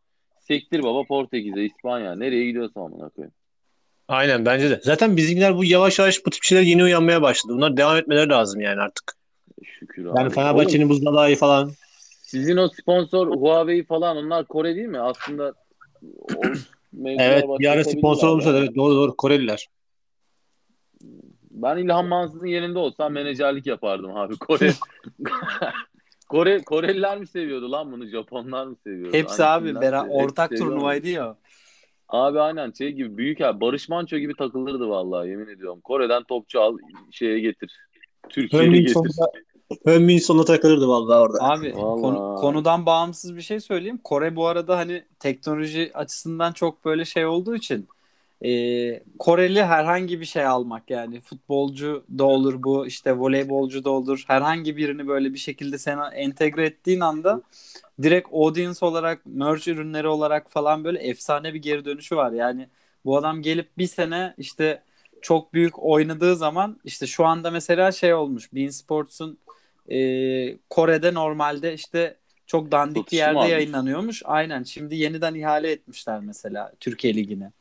[0.40, 2.14] sektir baba Portekiz'e, İspanya.
[2.14, 3.34] Nereye gidiyorsa amına koyayım.
[4.08, 4.80] Aynen bence de.
[4.82, 7.52] Zaten bizimkiler bu yavaş yavaş bu tip şeyler yeni uyanmaya başladı.
[7.56, 9.14] Bunlar devam etmeleri lazım yani artık.
[9.64, 10.18] Şükür abi.
[10.18, 11.70] Yani Fenerbahçe'nin buzda daha iyi falan.
[12.22, 15.00] Sizin o sponsor Huawei falan onlar Kore değil mi?
[15.00, 15.54] Aslında
[16.36, 16.42] o
[17.06, 18.54] Evet bir ara sponsor olmuşlar.
[18.54, 19.68] Evet doğru doğru Koreliler.
[21.62, 24.36] Ben İlhan Mansız'ın yerinde olsam menajerlik yapardım abi.
[24.36, 24.72] Kore
[26.28, 28.06] Kore Koreliler mi seviyordu lan bunu?
[28.06, 29.16] Japonlar mı seviyordu?
[29.16, 30.76] Hepsi Hani abi bera ortak Hepsi seviyor.
[30.76, 31.36] turnuvaydı ya.
[32.08, 33.60] Abi aynen şey gibi büyük abi.
[33.60, 35.80] Barış Manço gibi takılırdı vallahi yemin ediyorum.
[35.84, 36.78] Kore'den topçu al
[37.10, 37.78] şeye getir.
[38.28, 38.92] Türkiye'ye getir.
[38.94, 39.30] sonunda,
[39.86, 41.38] Hönmin sonunda takılırdı vallahi orada.
[41.40, 42.00] Abi Vallahi.
[42.00, 44.00] konu- konudan bağımsız bir şey söyleyeyim.
[44.04, 47.88] Kore bu arada hani teknoloji açısından çok böyle şey olduğu için
[48.44, 54.24] e, Koreli herhangi bir şey almak yani futbolcu da olur bu işte voleybolcu da olur
[54.26, 57.42] herhangi birini böyle bir şekilde sana entegre ettiğin anda
[58.02, 62.68] direkt audience olarak merch ürünleri olarak falan böyle efsane bir geri dönüşü var yani
[63.04, 64.82] bu adam gelip bir sene işte
[65.22, 69.38] çok büyük oynadığı zaman işte şu anda mesela şey olmuş Bein Sports'un
[69.88, 69.98] e,
[70.70, 74.22] Kore'de normalde işte çok dandik bir yerde yayınlanıyormuş.
[74.24, 74.62] Aynen.
[74.62, 77.52] Şimdi yeniden ihale etmişler mesela Türkiye Ligi'ne.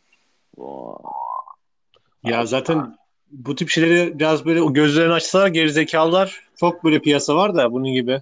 [2.24, 2.98] Ya zaten
[3.32, 7.91] bu tip şeyleri biraz böyle o gözlerini açsalar gerizekalılar çok böyle piyasa var da bunun
[7.93, 8.22] gibi.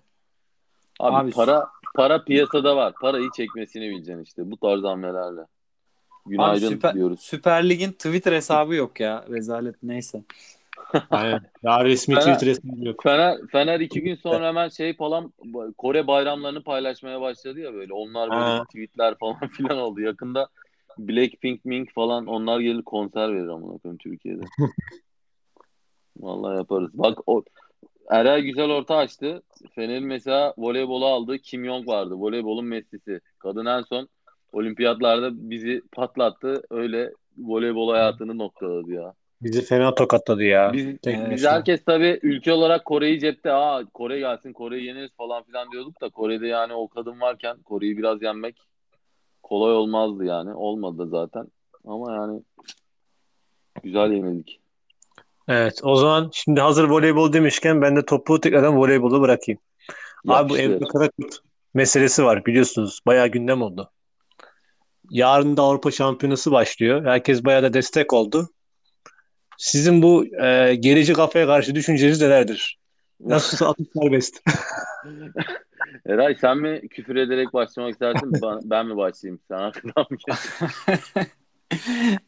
[0.99, 2.93] Abi, Abi- para para piyasada var.
[3.01, 5.41] Parayı çekmesini bileceksin işte bu tarz hamlelerle.
[5.41, 5.47] Abi
[6.25, 7.19] Günaydın Süper, diyoruz.
[7.19, 9.25] Süper Lig'in Twitter hesabı yok ya.
[9.29, 10.23] Rezalet neyse.
[11.09, 11.41] Aynen.
[11.63, 13.03] Daha resmi Ben- Twitter hesabı yok.
[13.03, 15.33] Fener, Fener iki gün sonra hemen şey falan
[15.77, 17.93] Kore bayramlarını paylaşmaya başladı ya böyle.
[17.93, 18.63] Onlar böyle Ha.
[18.65, 20.01] tweetler falan filan oldu.
[20.01, 20.47] Yakında
[20.97, 24.41] Blackpink, Mink falan onlar gelir konser verir amına koyayım Türkiye'de.
[26.17, 26.89] Vallahi yaparız.
[26.93, 27.43] Bak o
[28.09, 29.41] Eray güzel orta açtı.
[29.75, 32.13] Fener'in mesela voleybolu aldığı Kim Jong vardı.
[32.15, 33.19] Voleybolun Messi'si.
[33.39, 34.07] Kadın en son
[34.53, 36.61] olimpiyatlarda bizi patlattı.
[36.69, 39.13] Öyle voleybol hayatını noktaladı ya.
[39.41, 40.73] Bizi fena tokatladı ya.
[40.73, 43.51] Biz, Tek biz herkes tabii ülke olarak Kore'yi cepte.
[43.51, 47.97] Aa Kore gelsin Kore'yi yeneriz falan filan diyorduk da Kore'de yani o kadın varken Kore'yi
[47.97, 48.57] biraz yenmek
[49.49, 50.53] kolay olmazdı yani.
[50.53, 51.47] Olmadı da zaten.
[51.85, 52.41] Ama yani
[53.83, 54.59] güzel yenildik.
[55.47, 59.61] Evet o zaman şimdi hazır voleybol demişken ben de topu tekrardan voleybola bırakayım.
[60.27, 60.57] Abi bu.
[60.57, 61.37] Emre Karakurt
[61.73, 62.99] meselesi var biliyorsunuz.
[63.07, 63.91] Bayağı gündem oldu.
[65.09, 67.05] Yarın da Avrupa Şampiyonası başlıyor.
[67.05, 68.49] Herkes bayağı da destek oldu.
[69.57, 72.79] Sizin bu e, gerici kafaya karşı düşünceniz nelerdir?
[73.19, 74.41] Nasılsa atış serbest.
[76.05, 79.39] Eray sen mi küfür ederek başlamak istersin ben, ben mi başlayayım?
[79.47, 80.17] Sen arkadan mı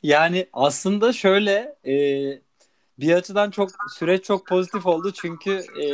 [0.04, 1.96] yani aslında şöyle e,
[3.00, 5.86] bir açıdan çok süreç çok pozitif oldu çünkü e,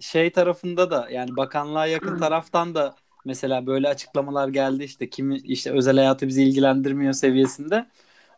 [0.00, 5.70] şey tarafında da yani bakanlığa yakın taraftan da mesela böyle açıklamalar geldi işte kimi işte
[5.70, 7.86] özel hayatı bizi ilgilendirmiyor seviyesinde.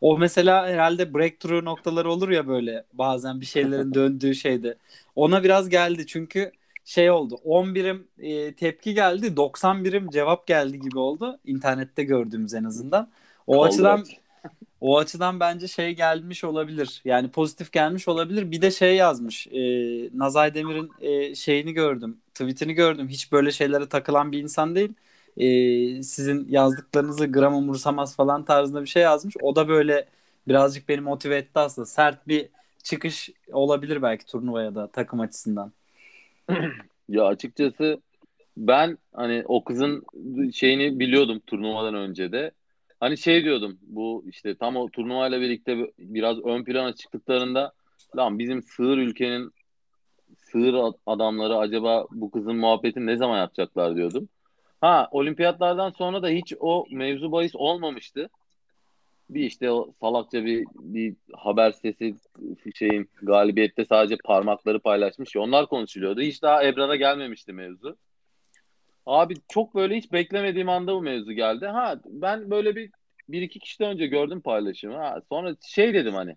[0.01, 4.77] O mesela herhalde breakthrough noktaları olur ya böyle bazen bir şeylerin döndüğü şeyde.
[5.17, 6.53] Ona biraz geldi çünkü
[6.85, 12.55] şey oldu 10 birim e, tepki geldi 90 birim cevap geldi gibi oldu internette gördüğümüz
[12.55, 13.11] en azından.
[13.47, 13.67] O Oldu.
[13.67, 14.05] açıdan
[14.81, 17.03] o açıdan bence şey gelmiş olabilir.
[17.05, 18.51] Yani pozitif gelmiş olabilir.
[18.51, 19.47] Bir de şey yazmış.
[19.47, 19.61] E,
[20.19, 22.21] Nazay Demir'in e, şeyini gördüm.
[22.35, 23.09] Tweetini gördüm.
[23.09, 24.95] Hiç böyle şeylere takılan bir insan değil.
[25.37, 29.37] E, sizin yazdıklarınızı gram umursamaz falan tarzında bir şey yazmış.
[29.41, 30.09] O da böyle
[30.49, 31.87] birazcık beni motive etti aslında.
[31.87, 32.49] Sert bir
[32.83, 35.73] çıkış olabilir belki turnuvaya da takım açısından.
[37.09, 38.01] Ya açıkçası
[38.57, 40.05] ben hani o kızın
[40.51, 42.51] şeyini biliyordum turnuvadan önce de.
[43.01, 47.73] Hani şey diyordum bu işte tam o turnuvayla birlikte biraz ön plana çıktıklarında
[48.17, 49.53] lan bizim sığır ülkenin
[50.37, 50.75] sığır
[51.07, 54.29] adamları acaba bu kızın muhabbetini ne zaman yapacaklar diyordum.
[54.81, 58.29] Ha olimpiyatlardan sonra da hiç o mevzu bahis olmamıştı.
[59.31, 62.15] Bir işte o salakça bir, bir haber sesi
[62.75, 65.37] şeyin galibiyette sadece parmakları paylaşmış.
[65.37, 66.21] Onlar konuşuluyordu.
[66.21, 67.97] Hiç daha Ebrar'a gelmemişti mevzu.
[69.07, 71.67] Abi çok böyle hiç beklemediğim anda bu mevzu geldi.
[71.67, 72.91] Ha ben böyle bir
[73.29, 74.97] bir iki kişiden önce gördüm paylaşımı.
[74.97, 76.37] Ha, sonra şey dedim hani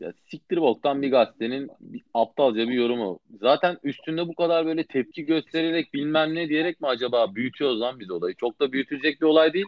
[0.00, 3.20] ya siktir boktan bir gazetenin bir, aptalca bir yorumu.
[3.40, 8.10] Zaten üstünde bu kadar böyle tepki göstererek bilmem ne diyerek mi acaba büyütüyoruz lan biz
[8.10, 8.34] olayı?
[8.34, 9.66] Çok da büyütülecek bir olay değil.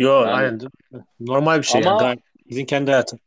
[0.00, 0.60] Yok yani, aynen.
[1.20, 1.98] Normal bir şey ama, yani.
[1.98, 2.18] Gayet
[2.50, 3.18] bizim kendi hayatı.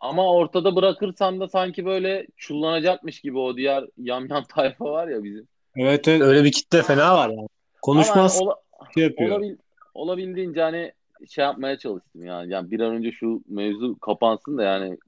[0.00, 5.48] Ama ortada bırakırsan da sanki böyle çullanacakmış gibi o diğer yamyam tayfa var ya bizim.
[5.76, 7.48] Evet evet öyle bir kitle fena var yani.
[7.82, 8.56] Konuşmaz ola,
[8.94, 9.30] şey yapıyor.
[9.30, 9.56] Olabil,
[9.94, 10.92] olabildiğince hani
[11.28, 12.52] şey yapmaya çalıştım yani.
[12.52, 14.98] Yani bir an önce şu mevzu kapansın da yani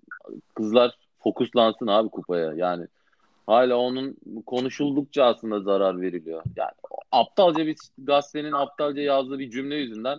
[0.55, 2.53] kızlar fokuslansın abi kupaya.
[2.53, 2.87] Yani
[3.47, 4.17] hala onun
[4.47, 6.43] konuşuldukça aslında zarar veriliyor.
[6.57, 6.71] Yani
[7.13, 10.19] aptalca bir gazetenin aptalca yazdığı bir cümle yüzünden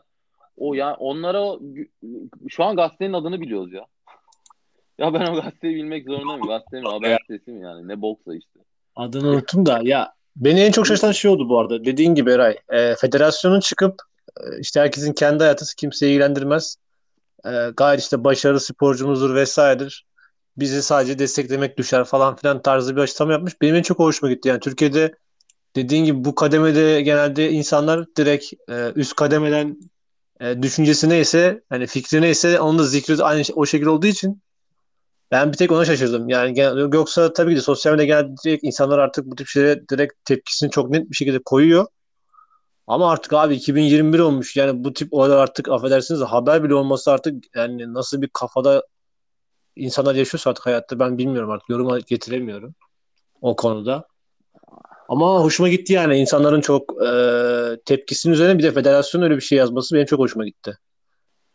[0.59, 1.59] o ya onlara
[2.49, 3.85] şu an gazetenin adını biliyoruz ya.
[4.97, 6.47] Ya ben o gazeteyi bilmek zorundayım.
[6.47, 8.59] Gazete mi haber sitesi mi yani ne boksa işte.
[8.95, 11.85] Adını unuttum da ya beni en çok şaşırtan şey oldu bu arada.
[11.85, 12.57] Dediğin gibi Eray.
[12.69, 14.01] E, federasyonun çıkıp
[14.37, 16.75] e, işte herkesin kendi hayatı kimseyi ilgilendirmez.
[17.45, 20.05] E, gayet işte başarılı sporcumuzdur vesairedir.
[20.57, 23.61] Bizi sadece desteklemek düşer falan filan tarzı bir açıklama yapmış.
[23.61, 24.49] Benim en çok hoşuma gitti.
[24.49, 25.13] Yani Türkiye'de
[25.75, 29.77] dediğin gibi bu kademede genelde insanlar direkt e, üst kademeden
[30.39, 34.41] e, düşüncesi neyse hani fikri neyse onu da zikri aynı o şekilde olduğu için
[35.31, 36.29] ben bir tek ona şaşırdım.
[36.29, 36.59] Yani
[36.93, 41.09] yoksa tabii ki sosyal medya genelde insanlar artık bu tip şeylere direkt tepkisini çok net
[41.09, 41.87] bir şekilde koyuyor.
[42.87, 44.55] Ama artık abi 2021 olmuş.
[44.55, 48.83] Yani bu tip olaylar artık affedersiniz haber bile olması artık yani nasıl bir kafada
[49.75, 51.69] insanlar yaşıyorsa artık hayatta ben bilmiyorum artık.
[51.69, 52.75] Yorum getiremiyorum
[53.41, 54.08] o konuda.
[55.09, 57.11] Ama hoşuma gitti yani insanların çok e,
[57.85, 60.77] tepkisinin üzerine bir de federasyon öyle bir şey yazması benim çok hoşuma gitti.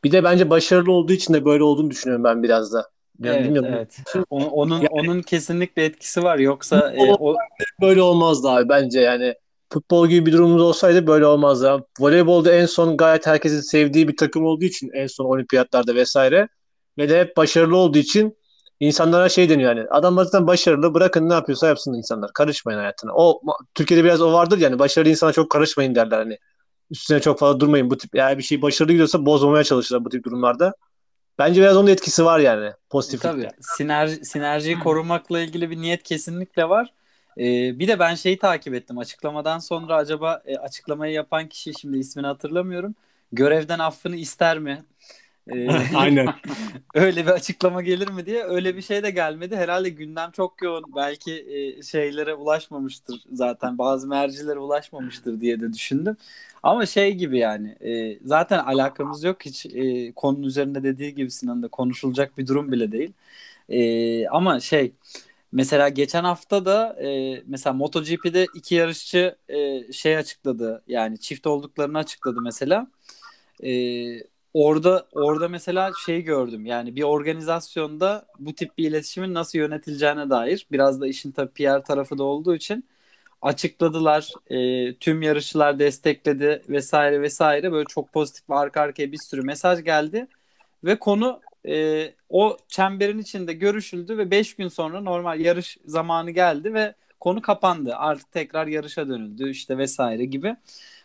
[0.05, 2.89] Bir de bence başarılı olduğu için de böyle olduğunu düşünüyorum ben biraz da.
[3.23, 3.71] Yani evet, bilmiyorum.
[3.77, 3.99] evet.
[4.31, 6.39] Onun onun, yani, onun kesinlikle etkisi var.
[6.39, 7.37] Yoksa e, o
[7.81, 9.35] böyle olmazdı abi bence yani.
[9.73, 11.87] Futbol gibi bir durumumuz olsaydı böyle olmazdı.
[12.01, 16.49] Voleybolda en son gayet herkesin sevdiği bir takım olduğu için en son olimpiyatlarda vesaire
[16.99, 18.37] ve de hep başarılı olduğu için
[18.87, 23.13] insanlara şey deniyor yani adam zaten başarılı bırakın ne yapıyorsa yapsın insanlar karışmayın hayatına.
[23.15, 23.41] O
[23.75, 26.39] Türkiye'de biraz o vardır yani başarılı insana çok karışmayın derler hani
[26.91, 30.25] üstüne çok fazla durmayın bu tip eğer bir şey başarılı gidiyorsa bozmamaya çalışırlar bu tip
[30.25, 30.75] durumlarda.
[31.39, 33.23] Bence biraz onun etkisi var yani pozitif.
[33.23, 36.93] Tabii sinerji, sinerjiyi korumakla ilgili bir niyet kesinlikle var.
[37.39, 41.99] Ee, bir de ben şeyi takip ettim açıklamadan sonra acaba e, açıklamayı yapan kişi şimdi
[41.99, 42.95] ismini hatırlamıyorum.
[43.33, 44.85] Görevden affını ister mi?
[45.53, 46.29] Ee, Aynen.
[46.95, 49.57] öyle bir açıklama gelir mi diye öyle bir şey de gelmedi.
[49.57, 50.85] Herhalde gündem çok yoğun.
[50.97, 53.79] Belki e, şeylere ulaşmamıştır zaten.
[53.79, 56.17] Bazı mercilere ulaşmamıştır diye de düşündüm.
[56.63, 61.63] Ama şey gibi yani e, zaten alakamız yok hiç e, konunun üzerinde dediği gibi Sinan
[61.63, 63.13] da konuşulacak bir durum bile değil.
[64.31, 64.93] Ama şey
[65.53, 71.99] mesela geçen hafta da e, mesela MotoGP'de iki yarışçı e, şey açıkladı yani çift olduklarını
[71.99, 72.87] açıkladı mesela.
[73.65, 73.71] E,
[74.55, 76.67] orada orada mesela şey gördüm.
[76.67, 81.85] Yani bir organizasyonda bu tip bir iletişimin nasıl yönetileceğine dair biraz da işin tabii PR
[81.85, 82.85] tarafı da olduğu için
[83.43, 84.31] açıkladılar.
[84.51, 87.73] E, tüm yarışçılar destekledi vesaire vesaire.
[87.73, 90.27] Böyle çok pozitif arka arkaya bir sürü mesaj geldi
[90.85, 96.75] ve konu e, o çemberin içinde görüşüldü ve 5 gün sonra normal yarış zamanı geldi
[96.75, 97.97] ve konu kapandı.
[97.97, 100.57] Artık tekrar yarışa dönüldü işte vesaire gibi.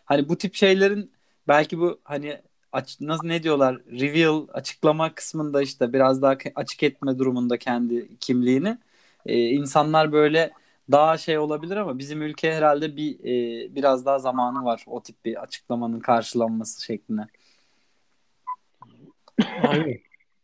[0.05, 1.11] Hani bu tip şeylerin
[1.47, 7.19] belki bu hani aç, nasıl ne diyorlar reveal açıklama kısmında işte biraz daha açık etme
[7.19, 8.77] durumunda kendi kimliğini
[9.25, 10.51] ee, insanlar böyle
[10.91, 15.25] daha şey olabilir ama bizim ülke herhalde bir e, biraz daha zamanı var o tip
[15.25, 17.21] bir açıklamanın karşılanması şeklinde.
[19.67, 19.99] Aynen.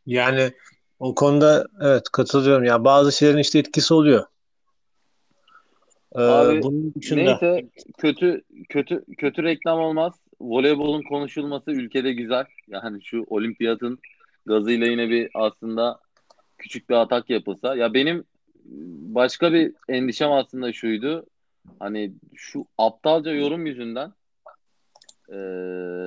[0.06, 0.52] Yani
[1.00, 2.64] o konuda evet katılıyorum.
[2.64, 4.26] Ya bazı şeylerin işte etkisi oluyor.
[6.16, 7.22] Ee, Abi, bunun dışında...
[7.22, 12.46] neyse kötü kötü kötü reklam olmaz voleybolun konuşulması ülkede güzel.
[12.68, 14.00] Yani şu olimpiyatın
[14.46, 16.00] gazıyla yine bir aslında
[16.58, 17.76] küçük bir atak yapılsa.
[17.76, 18.24] Ya benim
[19.16, 21.26] başka bir endişem aslında şuydu.
[21.80, 24.14] Hani şu aptalca yorum yüzünden
[25.32, 25.38] e,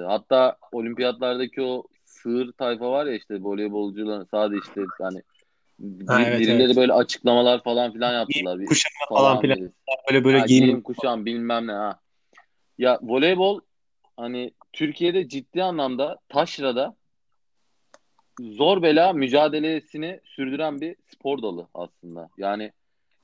[0.07, 5.23] hatta olimpiyatlardaki o sığır tayfa var ya işte voleybolcuların sadece işte yani
[6.07, 6.77] ha, evet, birileri evet.
[6.77, 8.65] böyle açıklamalar falan filan yaptılar.
[8.65, 9.73] Kuşam falan, falan filan.
[10.11, 11.99] Böyle böyle giyim kuşam bilmem ne ha.
[12.79, 13.61] Ya voleybol
[14.19, 16.97] hani Türkiye'de ciddi anlamda taşrada
[18.41, 22.29] zor bela mücadelesini sürdüren bir spor dalı aslında.
[22.39, 22.73] Yani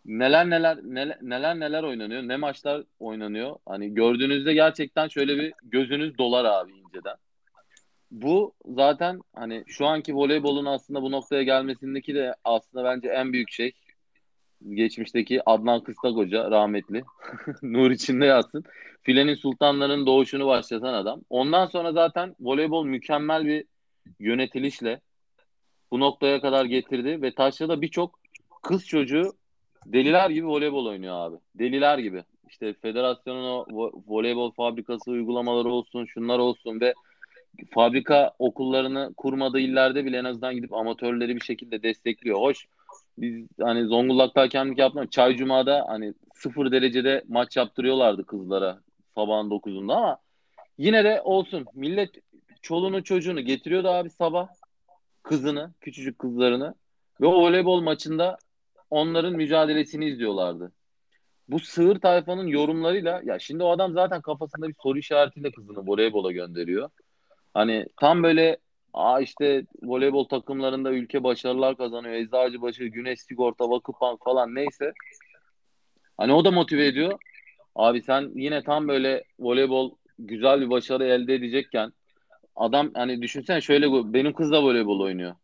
[0.05, 3.57] neler neler neler neler, neler oynanıyor, ne maçlar oynanıyor.
[3.66, 7.16] Hani gördüğünüzde gerçekten şöyle bir gözünüz dolar abi inceden.
[8.11, 13.51] Bu zaten hani şu anki voleybolun aslında bu noktaya gelmesindeki de aslında bence en büyük
[13.51, 13.72] şey
[14.70, 17.02] geçmişteki Adnan Kıstak Hoca rahmetli.
[17.62, 18.64] Nur içinde yatsın.
[19.02, 21.20] Filenin sultanlarının doğuşunu başlatan adam.
[21.30, 23.64] Ondan sonra zaten voleybol mükemmel bir
[24.18, 25.00] yönetilişle
[25.90, 28.18] bu noktaya kadar getirdi ve Taşra'da birçok
[28.62, 29.32] kız çocuğu
[29.86, 31.36] deliler gibi voleybol oynuyor abi.
[31.54, 32.24] Deliler gibi.
[32.48, 36.94] İşte federasyonun o vo- voleybol fabrikası uygulamaları olsun, şunlar olsun ve
[37.70, 42.38] fabrika okullarını kurmadığı illerde bile en azından gidip amatörleri bir şekilde destekliyor.
[42.38, 42.66] Hoş
[43.18, 45.06] biz hani Zonguldak'ta hakemlik yapmam.
[45.06, 48.80] Çay Cuma'da hani sıfır derecede maç yaptırıyorlardı kızlara
[49.14, 50.18] sabahın dokuzunda ama
[50.78, 51.66] yine de olsun.
[51.74, 52.10] Millet
[52.62, 54.48] çoluğunu çocuğunu getiriyordu abi sabah
[55.22, 56.74] kızını, küçücük kızlarını
[57.20, 58.38] ve o voleybol maçında
[58.90, 60.72] onların mücadelesini izliyorlardı.
[61.48, 66.32] Bu sığır tayfanın yorumlarıyla ya şimdi o adam zaten kafasında bir soru işaretiyle kızını voleybola
[66.32, 66.90] gönderiyor.
[67.54, 68.58] Hani tam böyle
[68.95, 72.14] aa işte voleybol takımlarında ülke başarılar kazanıyor.
[72.14, 74.92] Eczacıbaşı, Güneş Sigorta, Vakıfbank falan neyse.
[76.16, 77.18] Hani o da motive ediyor.
[77.74, 81.92] Abi sen yine tam böyle voleybol güzel bir başarı elde edecekken
[82.57, 85.34] adam hani düşünsen şöyle benim kız da voleybol oynuyor.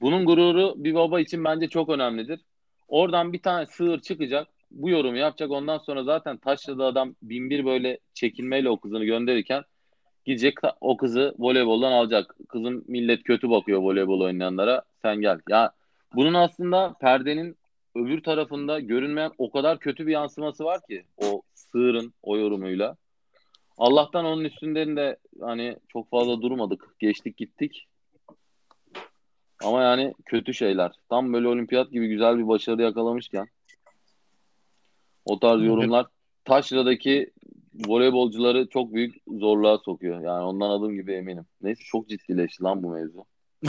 [0.00, 2.40] Bunun gururu bir baba için bence çok önemlidir.
[2.88, 4.48] Oradan bir tane sığır çıkacak.
[4.70, 5.50] Bu yorumu yapacak.
[5.50, 9.62] Ondan sonra zaten taşladı adam bin bir böyle çekinmeyle o kızını gönderirken
[10.28, 12.36] gidecek o kızı voleyboldan alacak.
[12.48, 14.82] Kızın millet kötü bakıyor voleybol oynayanlara.
[15.02, 15.40] Sen gel.
[15.48, 15.72] Ya
[16.14, 17.56] bunun aslında perdenin
[17.94, 22.96] öbür tarafında görünmeyen o kadar kötü bir yansıması var ki o sığırın o yorumuyla.
[23.78, 26.94] Allah'tan onun üstünden de hani çok fazla durmadık.
[26.98, 27.86] Geçtik gittik.
[29.64, 30.92] Ama yani kötü şeyler.
[31.08, 33.48] Tam böyle olimpiyat gibi güzel bir başarı yakalamışken
[35.24, 36.06] o tarz yorumlar
[36.44, 37.30] Taşra'daki
[37.86, 40.20] voleybolcuları çok büyük zorluğa sokuyor.
[40.20, 41.44] Yani ondan adım gibi eminim.
[41.62, 43.24] Neyse çok ciddileşti lan bu mevzu.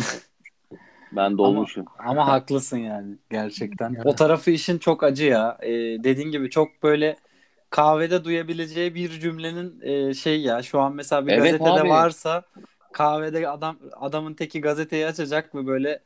[1.12, 1.86] ben dolmuşum.
[2.00, 3.96] Ama, ama haklısın yani gerçekten.
[4.06, 5.58] O tarafı işin çok acı ya.
[5.62, 5.70] Ee,
[6.04, 7.16] dediğin gibi çok böyle
[7.70, 11.90] kahvede duyabileceği bir cümlenin e, şey ya şu an mesela bir Evet gazetede abi.
[11.90, 12.44] varsa
[12.94, 16.00] kahvede adam adamın teki gazeteyi açacak ve böyle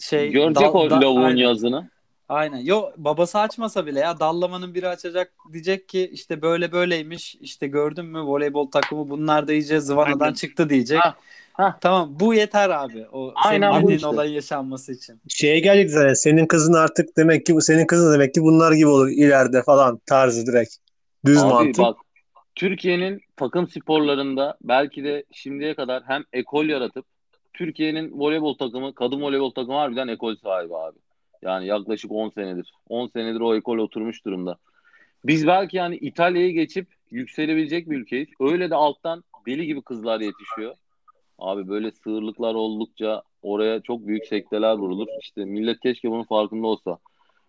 [0.00, 1.90] şey Görecek dal- o da- lavuğun yazını.
[2.28, 2.58] Aynen.
[2.58, 8.04] Yo babası açmasa bile ya dallamanın biri açacak diyecek ki işte böyle böyleymiş işte gördün
[8.06, 10.34] mü voleybol takımı bunlar da iyice zıvanadan Aynen.
[10.34, 10.98] çıktı diyecek.
[10.98, 11.16] Ha,
[11.52, 11.78] ha.
[11.80, 13.06] Tamam bu yeter abi.
[13.12, 14.08] O Aynen senin dediğin işte.
[14.08, 15.20] olayın yaşanması için.
[15.28, 16.14] Şeye geldik zaten.
[16.14, 20.00] Senin kızın artık demek ki bu senin kızın demek ki bunlar gibi olur ileride falan
[20.06, 20.74] tarzı direkt.
[21.24, 21.78] Düz Abi mantık.
[21.78, 21.96] bak
[22.54, 27.04] Türkiye'nin takım sporlarında belki de şimdiye kadar hem ekol yaratıp
[27.54, 30.98] Türkiye'nin voleybol takımı, kadın voleybol takımı harbiden ekol sahibi abi.
[31.42, 32.72] Yani yaklaşık 10 senedir.
[32.88, 34.56] 10 senedir o ekol oturmuş durumda.
[35.24, 38.28] Biz belki yani İtalya'yı geçip yükselebilecek bir ülkeyiz.
[38.40, 40.74] Öyle de alttan deli gibi kızlar yetişiyor.
[41.38, 45.06] Abi böyle sığırlıklar oldukça oraya çok büyük sekteler vurulur.
[45.22, 46.98] İşte millet keşke bunun farkında olsa.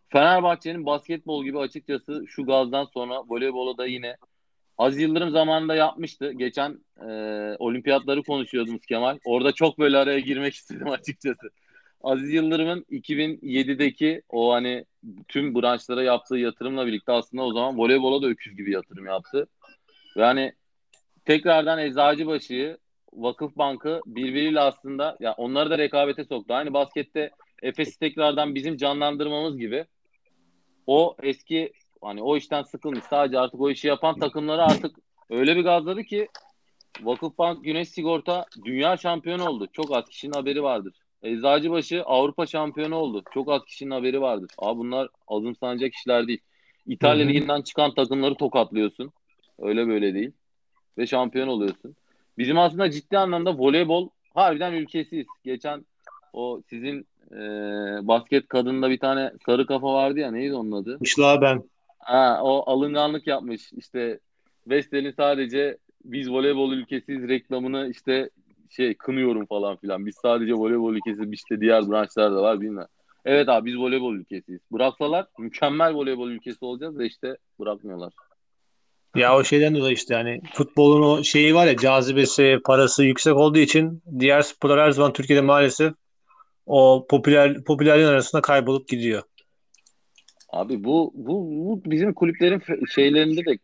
[0.10, 4.18] Fenerbahçe'nin basketbol gibi açıkçası şu gazdan sonra voleybola da yine
[4.78, 6.32] Aziz Yıldırım zamanında yapmıştı.
[6.32, 7.06] Geçen e,
[7.60, 9.18] olimpiyatları konuşuyordunuz Kemal.
[9.26, 11.50] Orada çok böyle araya girmek istedim açıkçası.
[12.04, 14.86] Aziz Yıldırım'ın 2007'deki o hani
[15.28, 19.48] tüm branşlara yaptığı yatırımla birlikte aslında o zaman voleybola da öküz gibi yatırım yaptı.
[20.18, 20.54] Ve hani
[21.26, 22.78] tekrardan Eczacıbaşı'yı,
[23.14, 26.54] Vakıfbank'ı birbiriyle aslında ya onları da rekabete soktu.
[26.54, 27.32] Aynı baskette
[27.64, 29.86] Efes'i tekrardan bizim canlandırmamız gibi
[30.88, 31.72] o eski
[32.02, 34.95] hani o işten sıkılmış sadece artık o işi yapan takımları artık
[35.30, 36.28] öyle bir gazladı ki
[37.02, 39.68] Vakıfbank Güneş Sigorta dünya şampiyonu oldu.
[39.74, 40.93] Çok az kişinin haberi vardır.
[41.24, 43.24] Eczacıbaşı Avrupa şampiyonu oldu.
[43.34, 44.49] Çok az kişinin haberi vardır.
[44.57, 46.41] Abi bunlar azımsanacak işler değil.
[46.86, 47.34] İtalya Hı hı.
[47.34, 49.11] Ligi'nden çıkan takımları tokatlıyorsun.
[49.59, 50.32] Öyle böyle değil.
[50.97, 51.95] Ve şampiyon oluyorsun.
[52.38, 55.28] Bizim aslında ciddi anlamda voleybol harbiden ülkesiyiz.
[55.43, 55.86] Geçen
[56.34, 57.38] o sizin e,
[58.07, 60.97] basket kadında bir tane sarı kafa vardı ya neydi onun adı?
[61.01, 61.63] Işla ben.
[61.99, 63.74] Ha, o alınganlık yapmış.
[63.74, 64.20] İşte
[64.68, 68.30] Vestel'in sadece biz voleybol ülkesiyiz reklamını işte
[68.70, 70.05] şey kınıyorum falan filan.
[70.05, 72.88] Biz sadece voleybol ülkesi işte diğer branşlar da var bilmem.
[73.26, 74.61] Evet abi biz voleybol ülkesiyiz.
[74.72, 78.13] Bıraksalar mükemmel voleybol ülkesi olacağız da işte bırakmıyorlar.
[79.15, 83.59] Ya o şeyden dolayı işte yani futbolun o şeyi var ya cazibesi, parası yüksek olduğu
[83.59, 85.93] için diğer sporlar her zaman Türkiye'de maalesef
[86.65, 89.24] o popüler popülerliğin arasında kaybolup gidiyor.
[90.49, 92.61] Abi bu, bu, bu bizim kulüplerin
[92.95, 93.57] şeylerinde de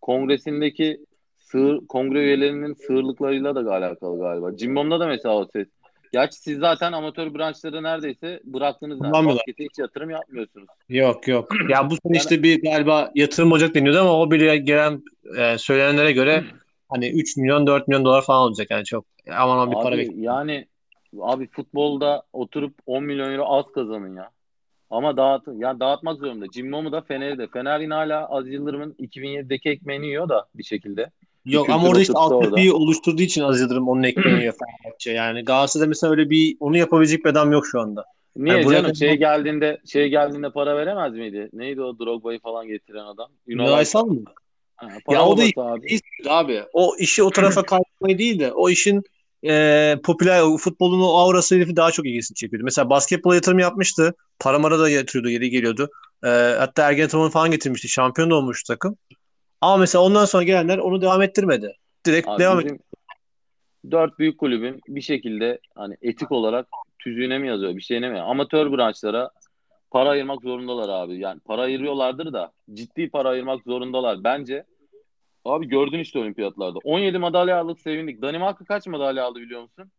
[0.00, 1.05] kongresindeki
[1.46, 4.56] sığır kongre üyelerinin sığırlıklarıyla da alakalı galiba.
[4.56, 5.66] Cimbom'da da mesela o ses.
[6.12, 9.00] Gerçi siz zaten amatör branşları neredeyse bıraktınız.
[9.04, 9.26] Yani.
[9.26, 10.66] Baskete hiç yatırım yapmıyorsunuz.
[10.88, 11.48] Yok yok.
[11.68, 15.02] Ya bu sene işte bir galiba yatırım olacak deniyordu ama o bile gelen
[15.38, 16.44] e, söylenenlere göre
[16.88, 19.98] hani 3 milyon 4 milyon dolar falan olacak yani çok aman aman bir para Abi
[19.98, 20.34] bekliyor.
[20.34, 20.66] yani
[21.20, 24.30] abi futbolda oturup 10 milyon euro az kazanın ya.
[24.90, 26.46] Ama dağıt ya dağıtmak zorunda.
[26.48, 27.46] Cimbom'u da Fener'i de.
[27.46, 31.10] Fener yine hala Aziz Yıldırım'ın 2007'deki ekmeğini yiyor da bir şekilde.
[31.46, 35.10] Yok ama orada işte altyapıyı oluşturduğu için Aziz Yıldırım onun ekmeğini yiyor Fenerbahçe.
[35.12, 38.04] Yani Galatasaray'da mesela öyle bir onu yapabilecek bir adam yok şu anda.
[38.36, 41.48] Niye Yani canım kadar- şey geldiğinde şey geldiğinde para veremez miydi?
[41.52, 43.28] Neydi o Drogba'yı falan getiren adam?
[43.46, 44.20] Ünal Aysal mı?
[44.76, 46.00] Ha, Ya o da abi.
[46.28, 46.62] Abi.
[46.72, 49.02] O işi o tarafa kaydırmayı değil de o işin
[49.48, 52.64] e, popüler futbolun o aurası herifi daha çok ilgisini çekiyordu.
[52.64, 54.14] Mesela basketbola yatırım yapmıştı.
[54.40, 55.88] Paramara da yatırıyordu, yeri geliyordu.
[56.24, 56.28] E,
[56.58, 57.88] hatta Ergen Ataman falan getirmişti.
[57.88, 58.96] Şampiyon da olmuştu takım.
[59.60, 61.76] Ama mesela ondan sonra gelenler onu devam ettirmedi.
[62.06, 62.64] Direkt Abi devam et.
[62.64, 62.78] bizim
[63.90, 66.66] dört büyük kulübün bir şekilde hani etik olarak
[66.98, 68.20] tüzüğüne mi yazıyor bir şeyine mi?
[68.20, 69.30] Amatör branşlara
[69.90, 71.18] para ayırmak zorundalar abi.
[71.18, 74.24] Yani para ayırıyorlardır da ciddi para ayırmak zorundalar.
[74.24, 74.64] Bence
[75.44, 76.78] abi gördün işte olimpiyatlarda.
[76.84, 78.22] 17 madalya aldık sevindik.
[78.22, 79.90] Danimarka kaç madalya aldı biliyor musun?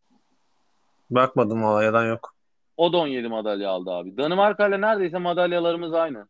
[1.10, 2.34] Bakmadım valla yalan yok.
[2.78, 4.18] O da 17 madalya aldı abi.
[4.18, 6.28] Danimarka ile neredeyse madalyalarımız aynı.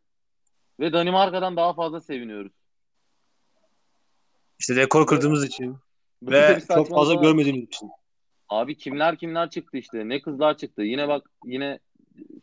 [0.80, 2.52] Ve Danimarka'dan daha fazla seviniyoruz.
[4.58, 5.76] İşte rekor kırdığımız için
[6.22, 7.22] Böyle ve çok fazla var.
[7.22, 7.90] görmediğimiz için.
[8.48, 10.08] Abi kimler kimler çıktı işte.
[10.08, 10.82] Ne kızlar çıktı.
[10.82, 11.78] Yine bak yine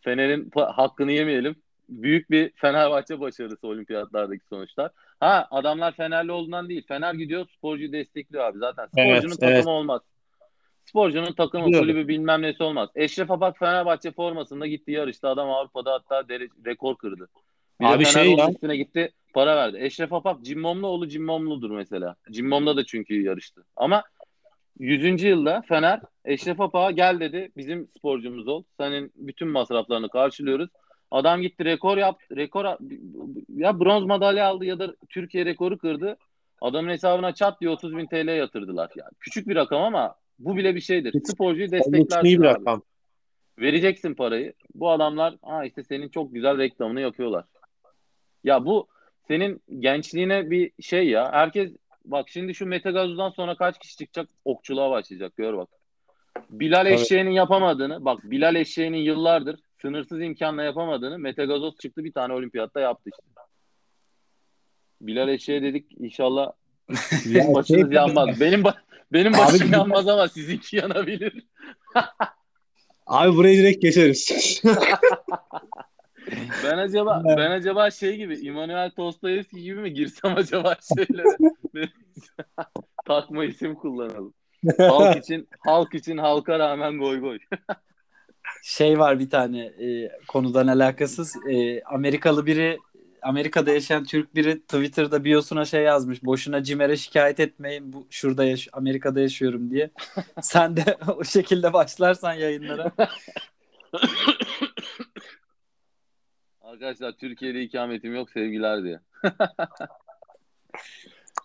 [0.01, 1.55] Fener'in hakkını yemeyelim.
[1.89, 4.91] Büyük bir Fenerbahçe başarısı olimpiyatlardaki sonuçlar.
[5.19, 6.85] Ha adamlar Fenerli olduğundan değil.
[6.87, 8.59] Fener gidiyor sporcuyu destekliyor abi.
[8.59, 9.67] Zaten sporcunun Evet, takımı evet.
[9.67, 10.01] olmaz.
[10.85, 11.87] Sporcunun takımı Biliyorum.
[11.87, 12.89] kulübü bilmem nesi olmaz.
[12.95, 15.29] Eşref Apak Fenerbahçe formasında gitti yarışta.
[15.29, 17.27] Adam Avrupa'da hatta dere- rekor kırdı.
[17.81, 19.77] Bir Abi de Fener şey ya- üstüne gitti para verdi.
[19.79, 22.15] Eşref Apak Cimbomlu oğlu Cimbomludur mesela.
[22.31, 23.65] Cimbom'da da çünkü yarıştı.
[23.75, 24.03] Ama
[24.79, 25.23] 100.
[25.23, 27.51] yılda Fener Eşref Apak'a gel dedi.
[27.57, 28.63] Bizim sporcumuz ol.
[28.79, 30.69] Senin bütün masraflarını karşılıyoruz.
[31.11, 32.35] Adam gitti rekor yaptı.
[32.35, 32.65] Rekor
[33.49, 36.17] ya bronz madalya aldı ya da Türkiye rekoru kırdı.
[36.61, 38.91] Adamın hesabına çat diye 30 bin TL yatırdılar.
[38.95, 41.21] Yani küçük bir rakam ama bu bile bir şeydir.
[41.23, 42.81] Sporcuyu desteklersin iyi bir rakam.
[43.59, 44.53] Vereceksin parayı.
[44.75, 47.45] Bu adamlar ha işte senin çok güzel reklamını yapıyorlar.
[48.43, 48.87] Ya bu
[49.27, 51.31] senin gençliğine bir şey ya.
[51.31, 51.71] Herkes
[52.05, 52.91] bak şimdi şu Mete
[53.35, 55.69] sonra kaç kişi çıkacak okçuluğa başlayacak gör bak.
[56.49, 56.93] Bilal Tabii.
[56.93, 62.79] Eşeği'nin yapamadığını bak Bilal Eşeği'nin yıllardır sınırsız imkanla yapamadığını Mete Gazoz çıktı bir tane olimpiyatta
[62.79, 63.23] yaptı işte.
[65.01, 66.51] Bilal Eşeğe dedik inşallah
[67.25, 68.39] Ya başınız şey- yanmaz.
[68.41, 68.77] Benim ba-
[69.13, 71.45] benim Abi başım bir- yanmaz ama sizinki yanabilir.
[73.07, 74.61] Abi burayı direkt geçeriz.
[76.63, 81.37] Ben acaba ben acaba şey gibi İmanuel Dostoyevski gibi mi girsem acaba şeylere?
[83.05, 84.33] Takma isim kullanalım.
[84.77, 87.39] Halk için halk için halka rağmen goy goy.
[88.63, 91.35] Şey var bir tane e, konudan alakasız.
[91.49, 92.77] E, Amerikalı biri
[93.21, 96.23] Amerika'da yaşayan Türk biri Twitter'da biosuna şey yazmış.
[96.23, 97.93] Boşuna Cimer'e şikayet etmeyin.
[97.93, 99.89] Bu şurada yaş Amerika'da yaşıyorum diye.
[100.41, 102.91] Sen de o şekilde başlarsan yayınlara.
[106.65, 108.99] Arkadaşlar Türkiye'de ikametim yok sevgiler diye.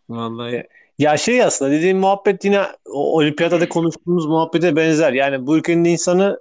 [0.09, 0.67] Vallahi.
[0.99, 5.13] Ya şey aslında dediğim muhabbet yine o olimpiyatlarda konuştuğumuz muhabbete benzer.
[5.13, 6.41] Yani bu ülkenin insanı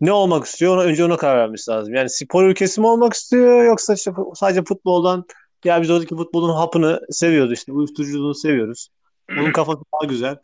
[0.00, 0.76] ne olmak istiyor?
[0.76, 1.94] Ona, önce ona karar vermesi lazım.
[1.94, 5.24] Yani spor ülkesi mi olmak istiyor yoksa işte sadece futboldan
[5.64, 8.88] ya biz oradaki futbolun hapını seviyoruz işte uyuşturuculuğunu seviyoruz.
[9.30, 10.36] Onun kafası daha güzel.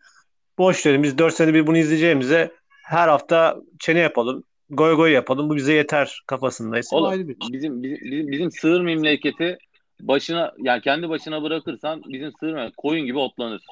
[0.58, 2.52] Boş verin biz 4 sene bir bunu izleyeceğimize
[2.84, 4.44] her hafta çene yapalım.
[4.72, 5.48] Goy goy yapalım.
[5.48, 6.96] Bu bize yeter kafasındaysa.
[6.96, 7.36] Oğlum, ayrı bir.
[7.52, 9.58] Bizim, bizim, bizim, bizim sığır memleketi
[10.00, 13.62] başına yani kendi başına bırakırsan bizim sığır memleketi koyun gibi otlanır.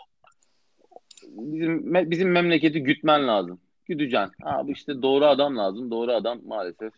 [1.27, 3.61] Bizim me- bizim memleketi gütmen lazım.
[3.87, 4.33] Güdeceksin.
[4.45, 5.91] Abi işte doğru adam lazım.
[5.91, 6.93] Doğru adam maalesef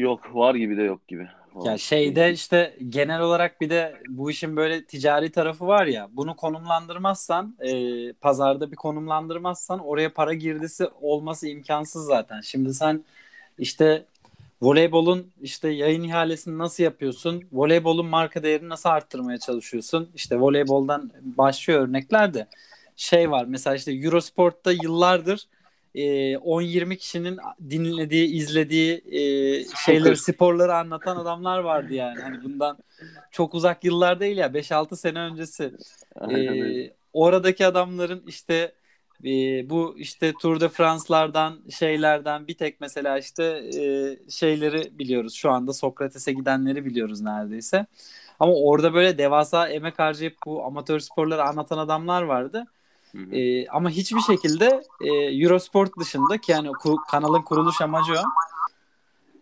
[0.00, 0.34] yok.
[0.34, 1.28] Var gibi de yok gibi.
[1.64, 6.36] Ya şeyde işte genel olarak bir de bu işin böyle ticari tarafı var ya bunu
[6.36, 12.40] konumlandırmazsan e, pazarda bir konumlandırmazsan oraya para girdisi olması imkansız zaten.
[12.40, 13.04] Şimdi sen
[13.58, 14.04] işte
[14.62, 17.44] voleybolun işte yayın ihalesini nasıl yapıyorsun?
[17.52, 20.10] Voleybolun marka değerini nasıl arttırmaya çalışıyorsun?
[20.14, 22.46] İşte voleyboldan başlıyor örnekler de
[22.96, 25.46] şey var mesela işte Eurosport'ta yıllardır
[25.96, 27.38] e, 10-20 kişinin
[27.70, 29.20] dinlediği, izlediği e,
[29.84, 32.20] şeyleri, sporları anlatan adamlar vardı yani.
[32.20, 32.78] Hani bundan
[33.30, 35.72] çok uzak yıllar değil ya 5-6 sene öncesi.
[36.30, 36.36] E,
[37.12, 38.72] oradaki adamların işte
[39.24, 39.30] e,
[39.70, 43.44] bu işte Tour de France'lardan şeylerden bir tek mesela işte
[43.80, 45.34] e, şeyleri biliyoruz.
[45.34, 47.86] Şu anda Sokrates'e gidenleri biliyoruz neredeyse.
[48.40, 52.66] Ama orada böyle devasa emek harcayıp bu amatör sporları anlatan adamlar vardı.
[53.32, 55.08] E, ama hiçbir şekilde e,
[55.42, 58.22] Eurosport dışında ki yani ku- kanalın kuruluş amacı o.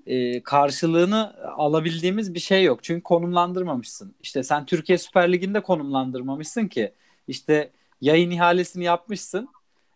[0.07, 2.85] E, karşılığını alabildiğimiz bir şey yok.
[2.85, 4.15] Çünkü konumlandırmamışsın.
[4.23, 6.93] İşte sen Türkiye Süper Ligi'nde konumlandırmamışsın ki.
[7.29, 7.71] İşte
[8.01, 9.49] yayın ihalesini yapmışsın.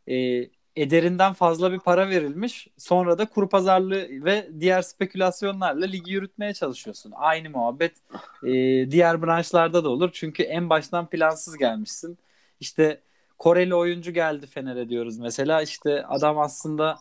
[0.08, 2.68] E, ederinden fazla bir para verilmiş.
[2.78, 7.12] Sonra da kuru pazarlığı ve diğer spekülasyonlarla ligi yürütmeye çalışıyorsun.
[7.16, 7.96] Aynı muhabbet
[8.42, 8.50] e,
[8.90, 10.10] diğer branşlarda da olur.
[10.12, 12.18] Çünkü en baştan plansız gelmişsin.
[12.60, 13.00] İşte
[13.38, 15.62] Koreli oyuncu geldi Fener'e diyoruz mesela.
[15.62, 16.98] İşte adam aslında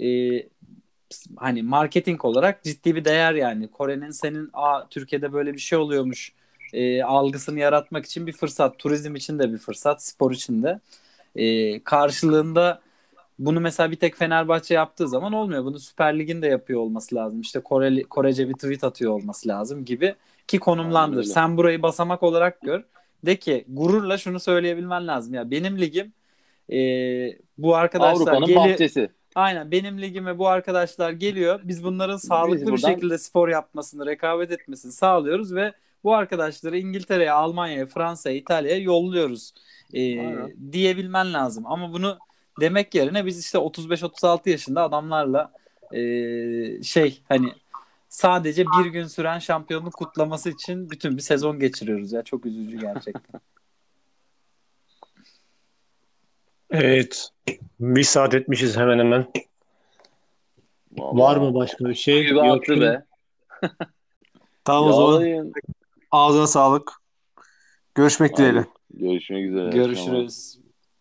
[0.00, 0.06] e,
[1.36, 3.68] hani marketing olarak ciddi bir değer yani.
[3.68, 6.32] Kore'nin senin a Türkiye'de böyle bir şey oluyormuş
[6.72, 8.78] e, algısını yaratmak için bir fırsat.
[8.78, 10.80] Turizm için de bir fırsat, spor için de.
[11.36, 12.80] E, karşılığında
[13.38, 15.64] bunu mesela bir tek Fenerbahçe yaptığı zaman olmuyor.
[15.64, 17.40] Bunu Süper Lig'in de yapıyor olması lazım.
[17.40, 20.14] İşte Koreli, Korece bir tweet atıyor olması lazım gibi
[20.48, 21.24] ki konumlandır.
[21.24, 22.82] Sen burayı basamak olarak gör.
[23.26, 25.34] De ki gururla şunu söyleyebilmen lazım.
[25.34, 26.12] Ya benim ligim
[26.72, 26.78] e,
[27.58, 29.08] bu arkadaşlar Avrupa'nın geli- bahçesi.
[29.34, 31.60] Aynen benim ligime bu arkadaşlar geliyor.
[31.64, 35.72] Biz bunların sağlıklı bir buradan- şekilde spor yapmasını, rekabet etmesini sağlıyoruz ve
[36.04, 39.52] bu arkadaşları İngiltere'ye, Almanya'ya, Fransa'ya, İtalya'ya yolluyoruz
[39.94, 40.54] e, Aynen.
[40.72, 41.64] diyebilmen lazım.
[41.66, 42.18] Ama bunu
[42.60, 45.52] demek yerine biz işte 35-36 yaşında adamlarla
[45.92, 46.00] e,
[46.82, 47.52] şey hani
[48.18, 52.22] sadece bir gün süren şampiyonluk kutlaması için bütün bir sezon geçiriyoruz ya.
[52.22, 53.40] Çok üzücü gerçekten.
[56.70, 57.28] Evet.
[57.80, 59.26] Bir saat etmişiz hemen hemen.
[60.92, 61.18] Vallahi.
[61.18, 62.22] Var mı başka bir şey?
[62.22, 62.68] Gibi Yok.
[62.68, 63.04] be.
[64.64, 65.52] Tamam o zaman
[66.10, 66.92] ağzına sağlık.
[67.94, 68.66] Görüşmek dileğiyle.
[68.90, 69.70] Görüşmek üzere.
[69.70, 70.58] Görüşürüz.